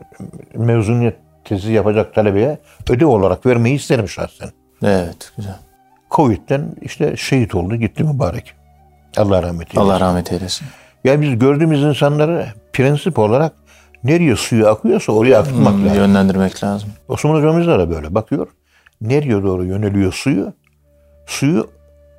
mezuniyet 0.55 1.16
tezi 1.44 1.72
yapacak 1.72 2.14
talebeye 2.14 2.59
ödev 2.90 3.07
olarak 3.07 3.47
vermeyi 3.47 3.76
isterim 3.76 4.09
şahsen. 4.09 4.49
Evet. 4.82 5.32
Güzel. 5.36 5.57
Covid'den 6.11 6.64
işte 6.82 7.16
şehit 7.16 7.55
oldu 7.55 7.76
gitti 7.76 8.05
mübarek. 8.05 8.55
Allah 9.17 9.43
rahmet 9.43 9.69
eylesin. 9.69 9.81
Allah 9.91 10.01
rahmet 10.01 10.33
eylesin. 10.33 10.67
Ya 11.05 11.21
biz 11.21 11.39
gördüğümüz 11.39 11.83
insanları 11.83 12.47
prensip 12.73 13.19
olarak 13.19 13.53
nereye 14.05 14.37
suyu 14.37 14.69
akıyorsa 14.69 15.12
oraya 15.12 15.39
akıtmak 15.39 15.75
lazım. 15.75 15.95
Yönlendirmek 15.95 16.64
lazım. 16.64 16.89
Osman 17.09 17.35
hocamız 17.35 17.67
da 17.67 17.91
böyle 17.91 18.14
bakıyor. 18.14 18.47
Nereye 19.01 19.43
doğru 19.43 19.64
yöneliyor 19.64 20.12
suyu? 20.12 20.53
Suyu 21.27 21.71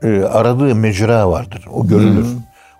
e, 0.03 0.23
aradığı 0.23 0.75
mecra 0.75 1.29
vardır. 1.29 1.65
O 1.71 1.87
görülür. 1.87 2.27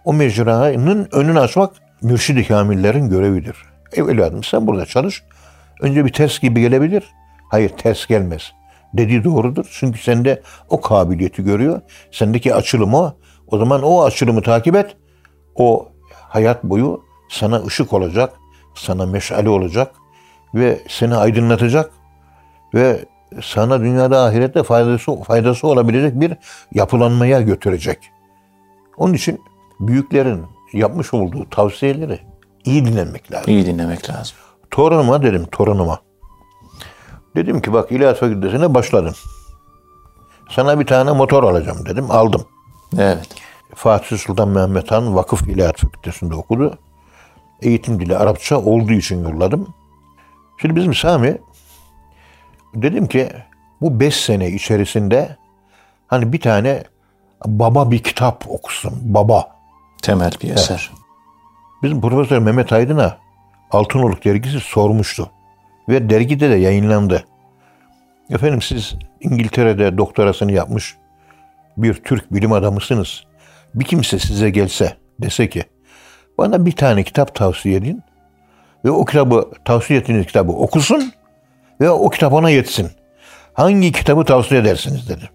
O 0.06 0.14
mecranın 0.14 1.08
önünü 1.12 1.40
açmak 1.40 1.72
mürşid-i 2.02 2.48
kamillerin 2.48 3.10
görevidir. 3.10 3.56
Evladım 3.94 4.44
sen 4.44 4.68
burada 4.68 4.86
çalış. 4.86 5.24
Önce 5.82 6.06
bir 6.06 6.14
ters 6.14 6.40
gibi 6.40 6.62
gelebilir. 6.62 7.04
Hayır 7.52 7.70
ters 7.70 8.08
gelmez. 8.08 8.52
Dediği 8.94 9.24
doğrudur. 9.24 9.66
Çünkü 9.80 10.00
sende 10.00 10.42
o 10.70 10.82
kabiliyeti 10.82 11.44
görüyor. 11.44 11.82
Sendeki 12.12 12.56
açılım 12.56 12.94
o. 12.94 13.14
O 13.52 13.58
zaman 13.58 13.84
o 13.84 14.04
açılımı 14.04 14.42
takip 14.42 14.76
et. 14.76 14.98
O 15.56 15.88
hayat 16.12 16.64
boyu 16.64 17.04
sana 17.30 17.66
ışık 17.66 17.94
olacak. 17.94 18.34
Sana 18.76 19.06
meşale 19.06 19.50
olacak. 19.50 19.92
Ve 20.56 20.80
seni 20.90 21.16
aydınlatacak 21.16 21.92
ve 22.74 23.06
sana 23.44 23.80
dünyada 23.80 24.24
ahirette 24.24 24.64
faydası 24.64 25.16
faydası 25.24 25.68
olabilecek 25.68 26.22
bir 26.22 26.34
yapılanmaya 26.74 27.42
götürecek. 27.42 28.12
Onun 28.98 29.14
için 29.14 29.42
büyüklerin 29.80 30.46
yapmış 30.74 31.14
olduğu 31.14 31.50
tavsiyeleri 31.50 32.20
iyi 32.66 32.86
dinlemek 32.86 33.32
lazım. 33.32 33.54
İyi 33.54 33.66
dinlemek 33.66 34.10
lazım. 34.10 34.36
Torunuma 34.72 35.24
dedim, 35.24 35.46
torunuma. 35.52 36.00
Dedim 37.36 37.62
ki 37.62 37.74
bak 37.74 37.92
İlahiyat 37.92 38.18
Fakültesine 38.18 38.74
başladım. 38.74 39.14
Sana 40.50 40.80
bir 40.80 40.86
tane 40.86 41.12
motor 41.12 41.44
alacağım 41.44 41.86
dedim. 41.86 42.12
Aldım. 42.12 42.46
Evet. 42.98 43.28
Fatih 43.76 44.18
Sultan 44.18 44.50
Mehmet 44.50 44.92
Han 44.92 45.16
Vakıf 45.16 45.48
İlahiyat 45.48 45.78
Fakültesinde 45.78 46.36
okudu. 46.36 46.78
Eğitim 47.62 48.00
dili 48.00 48.18
Arapça 48.18 48.58
olduğu 48.58 48.94
için 48.94 49.24
yolladım. 49.24 49.74
Şimdi 50.62 50.76
bizim 50.76 50.94
Sami 50.94 51.38
dedim 52.76 53.08
ki 53.08 53.30
bu 53.82 54.00
beş 54.00 54.16
sene 54.16 54.50
içerisinde 54.50 55.38
hani 56.08 56.34
bir 56.34 56.42
tane 56.42 56.84
baba 57.46 57.92
bir 57.92 58.04
kitap 58.04 58.46
okusun. 58.50 58.94
Baba. 59.02 59.58
Temel 60.02 60.32
bir 60.44 60.50
eser. 60.50 60.92
Bizim 61.84 62.02
Profesör 62.02 62.40
Mehmet 62.40 62.74
Aydın'a 62.74 63.18
Altınoluk 63.72 64.26
dergisi 64.26 64.60
sormuştu. 64.60 65.30
Ve 65.90 66.10
dergide 66.10 66.50
de 66.50 66.56
yayınlandı. 66.56 67.26
Efendim 68.30 68.62
siz 68.62 68.96
İngiltere'de 69.22 69.98
doktorasını 69.98 70.52
yapmış 70.52 70.98
bir 71.78 71.94
Türk 71.94 72.34
bilim 72.34 72.52
adamısınız. 72.52 73.24
Bir 73.76 73.86
kimse 73.86 74.20
size 74.20 74.50
gelse 74.50 74.98
dese 75.22 75.50
ki 75.50 75.64
bana 76.38 76.66
bir 76.66 76.72
tane 76.72 77.04
kitap 77.04 77.36
tavsiye 77.36 77.76
edin 77.76 78.04
ve 78.86 78.92
o 78.92 79.06
kitabı 79.06 79.52
tavsiye 79.66 80.00
ettiğiniz 80.00 80.26
kitabı 80.26 80.52
okusun 80.52 81.14
ve 81.82 81.90
o 81.90 82.10
kitap 82.10 82.34
ona 82.34 82.50
yetsin. 82.50 82.92
Hangi 83.54 83.92
kitabı 83.92 84.26
tavsiye 84.26 84.62
edersiniz 84.62 85.10
dedi. 85.10 85.30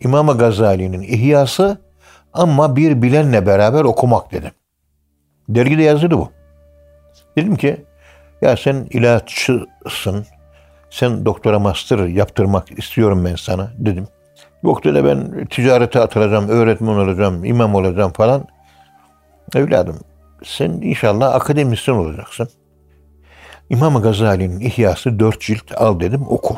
İmam 0.00 0.38
Gazali'nin 0.38 1.02
İhyası 1.02 1.78
ama 2.32 2.76
bir 2.76 3.02
bilenle 3.02 3.46
beraber 3.46 3.84
okumak 3.84 4.32
dedim. 4.32 4.50
Dergide 5.48 5.82
yazılı 5.82 6.10
bu. 6.10 6.30
Dedim 7.36 7.56
ki 7.56 7.84
ya 8.42 8.56
sen 8.56 8.86
ilaççısın. 8.90 10.26
Sen 10.90 11.24
doktora 11.24 11.58
master 11.58 11.98
yaptırmak 11.98 12.78
istiyorum 12.78 13.24
ben 13.24 13.36
sana 13.36 13.72
dedim. 13.78 14.08
Dedi 14.64 15.04
ben 15.04 15.46
ticarete 15.46 16.00
atılacağım, 16.00 16.48
öğretmen 16.48 16.96
olacağım, 16.96 17.44
imam 17.44 17.74
olacağım 17.74 18.12
falan. 18.12 18.44
Evladım 19.54 19.98
sen 20.44 20.70
inşallah 20.70 21.34
akademisyen 21.34 21.94
olacaksın. 21.94 22.48
İmam 23.70 24.02
Gazali'nin 24.02 24.60
İhyası 24.60 25.18
dört 25.18 25.40
cilt 25.40 25.72
al 25.76 26.00
dedim 26.00 26.24
oku. 26.28 26.56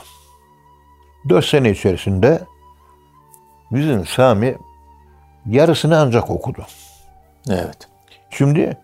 Dört 1.28 1.44
sene 1.44 1.70
içerisinde 1.70 2.40
bizim 3.72 4.06
Sami 4.06 4.56
yarısını 5.46 5.98
ancak 5.98 6.30
okudu. 6.30 6.66
Evet. 7.50 7.88
Şimdi 8.30 8.76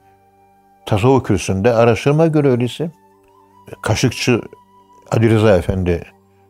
tasavvuf 0.86 1.24
kürsüsünde 1.24 1.74
araştırma 1.74 2.26
görevlisi 2.26 2.90
Kaşıkçı 3.82 4.42
Ali 5.10 5.30
Rıza 5.30 5.56
Efendi 5.56 6.04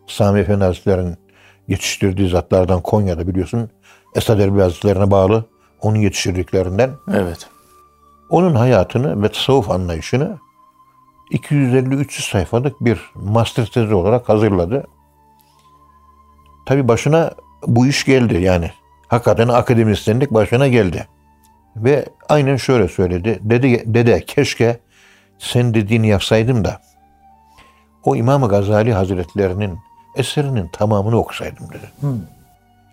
Sami 0.07 0.41
Efendi 0.41 0.65
Hazretleri'nin 0.65 1.22
yetiştirdiği 1.69 2.29
zatlardan 2.29 2.81
Konya'da 2.81 3.29
biliyorsun 3.29 3.71
Esad 4.15 4.39
Erbil 4.39 4.61
Hazretlerine 4.61 5.11
bağlı 5.11 5.45
onun 5.81 5.99
yetiştirdiklerinden 5.99 6.91
Evet. 7.15 7.49
onun 8.31 8.55
hayatını 8.55 9.23
ve 9.23 9.29
tasavvuf 9.29 9.71
anlayışını 9.71 10.39
250-300 11.33 12.31
sayfalık 12.31 12.81
bir 12.81 13.01
master 13.15 13.67
tezi 13.67 13.95
olarak 13.95 14.29
hazırladı. 14.29 14.87
Tabi 16.67 16.89
başına 16.89 17.31
bu 17.67 17.87
iş 17.87 18.05
geldi 18.05 18.43
yani. 18.43 18.71
Hakikaten 19.09 19.49
akademisyenlik 19.49 20.31
başına 20.31 20.69
geldi. 20.69 21.07
Ve 21.77 22.07
aynen 22.29 22.57
şöyle 22.57 22.89
söyledi. 22.89 23.39
Dede, 23.43 23.95
dede 23.95 24.25
keşke 24.25 24.79
sen 25.39 25.75
dediğini 25.75 26.09
yapsaydım 26.09 26.65
da 26.65 26.81
o 28.05 28.17
İmam 28.17 28.49
Gazali 28.49 28.93
Hazretlerinin 28.93 29.79
eserinin 30.17 30.69
tamamını 30.69 31.17
okusaydım 31.17 31.69
dedi. 31.69 32.17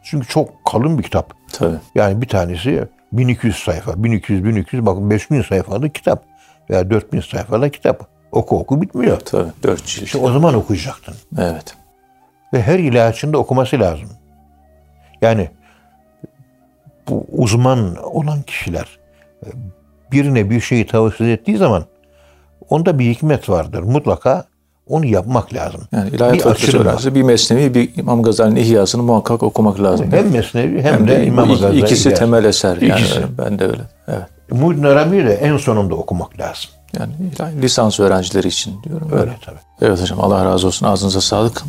Çünkü 0.04 0.28
çok 0.28 0.66
kalın 0.66 0.98
bir 0.98 1.04
kitap. 1.04 1.34
Tabii. 1.54 1.78
Yani 1.96 2.22
bir 2.22 2.28
tanesi 2.28 2.88
1200 3.12 3.56
sayfa, 3.56 4.04
1200, 4.04 4.46
1200, 4.46 4.86
bakın 4.86 5.10
5000 5.10 5.42
sayfalık 5.42 5.96
kitap 5.96 6.24
veya 6.70 6.90
4000 6.90 7.22
sayfalık 7.22 7.74
kitap. 7.74 8.08
Oku 8.32 8.60
oku 8.60 8.82
bitmiyor. 8.82 9.20
Tabii. 9.20 9.52
Dört 9.64 9.86
cilt. 9.86 10.04
İşte 10.04 10.18
o 10.18 10.32
zaman 10.32 10.54
okuyacaktın. 10.54 11.16
Evet. 11.38 11.76
Ve 12.54 12.62
her 12.62 12.80
ilahiyatçının 12.80 13.34
da 13.34 13.38
okuması 13.38 13.80
lazım. 13.80 14.10
Yani 15.22 15.50
bu 17.10 17.26
uzman 17.32 17.96
olan 17.96 18.42
kişiler 18.42 19.00
birine 20.12 20.50
bir 20.50 20.62
şeyi 20.62 20.88
tavsiye 20.88 21.34
ettiği 21.34 21.58
zaman 21.58 21.86
onda 22.70 23.00
bir 23.00 23.06
hikmet 23.06 23.50
vardır. 23.50 23.84
Mutlaka 23.84 24.46
onu 24.90 25.06
yapmak 25.06 25.54
lazım. 25.54 25.82
Yani 25.92 26.10
ilahiyat 26.10 26.76
öğrencisi 26.76 27.16
bir 27.16 27.22
mesnevi 27.24 27.74
bir 27.74 27.90
İmam 27.98 28.24
Gazali'nin 28.24 28.56
ihyasını 28.60 29.04
muhakkak 29.04 29.44
okumak 29.44 29.82
lazım. 29.84 30.08
Hem 30.12 30.30
Mesnevi 30.32 30.82
hem, 30.82 30.94
Hem 30.94 31.08
de 31.08 31.26
İmam 31.26 31.50
bu 31.50 31.54
Gazali. 31.54 31.80
ikisi 31.80 32.14
temel 32.14 32.44
eser. 32.44 32.78
Yani 32.82 33.02
İkisi. 33.02 33.20
ben 33.38 33.60
de 33.60 33.66
öyle. 33.66 33.82
Evet. 34.08 34.24
Muhyiddin 34.52 34.84
Arabi'yi 34.84 35.26
de 35.26 35.34
en 35.34 35.58
sonunda 35.58 35.96
okumak 35.96 36.40
lazım. 36.40 36.70
Yani 37.00 37.12
ilahi- 37.36 37.62
lisans 37.62 38.00
öğrencileri 38.00 38.48
için 38.48 38.74
diyorum. 38.84 39.10
Öyle 39.14 39.38
tabii. 39.46 39.60
Evet 39.82 40.02
hocam 40.02 40.20
Allah 40.22 40.46
razı 40.46 40.68
olsun. 40.68 40.86
Ağzınıza 40.86 41.22
sağlık. 41.22 41.64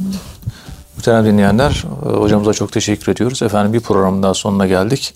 Muhterem 0.96 1.24
dinleyenler 1.24 1.84
hocamıza 2.02 2.52
çok 2.52 2.72
teşekkür 2.72 3.12
ediyoruz. 3.12 3.42
Efendim 3.42 3.72
bir 3.72 3.80
programın 3.80 4.22
daha 4.22 4.34
sonuna 4.34 4.66
geldik. 4.66 5.14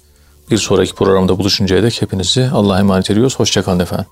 Bir 0.50 0.56
sonraki 0.58 0.94
programda 0.94 1.38
buluşuncaya 1.38 1.82
dek 1.82 2.02
hepinizi 2.02 2.50
Allah'a 2.52 2.78
emanet 2.78 3.10
ediyoruz. 3.10 3.38
Hoşçakalın 3.38 3.78
efendim. 3.80 4.06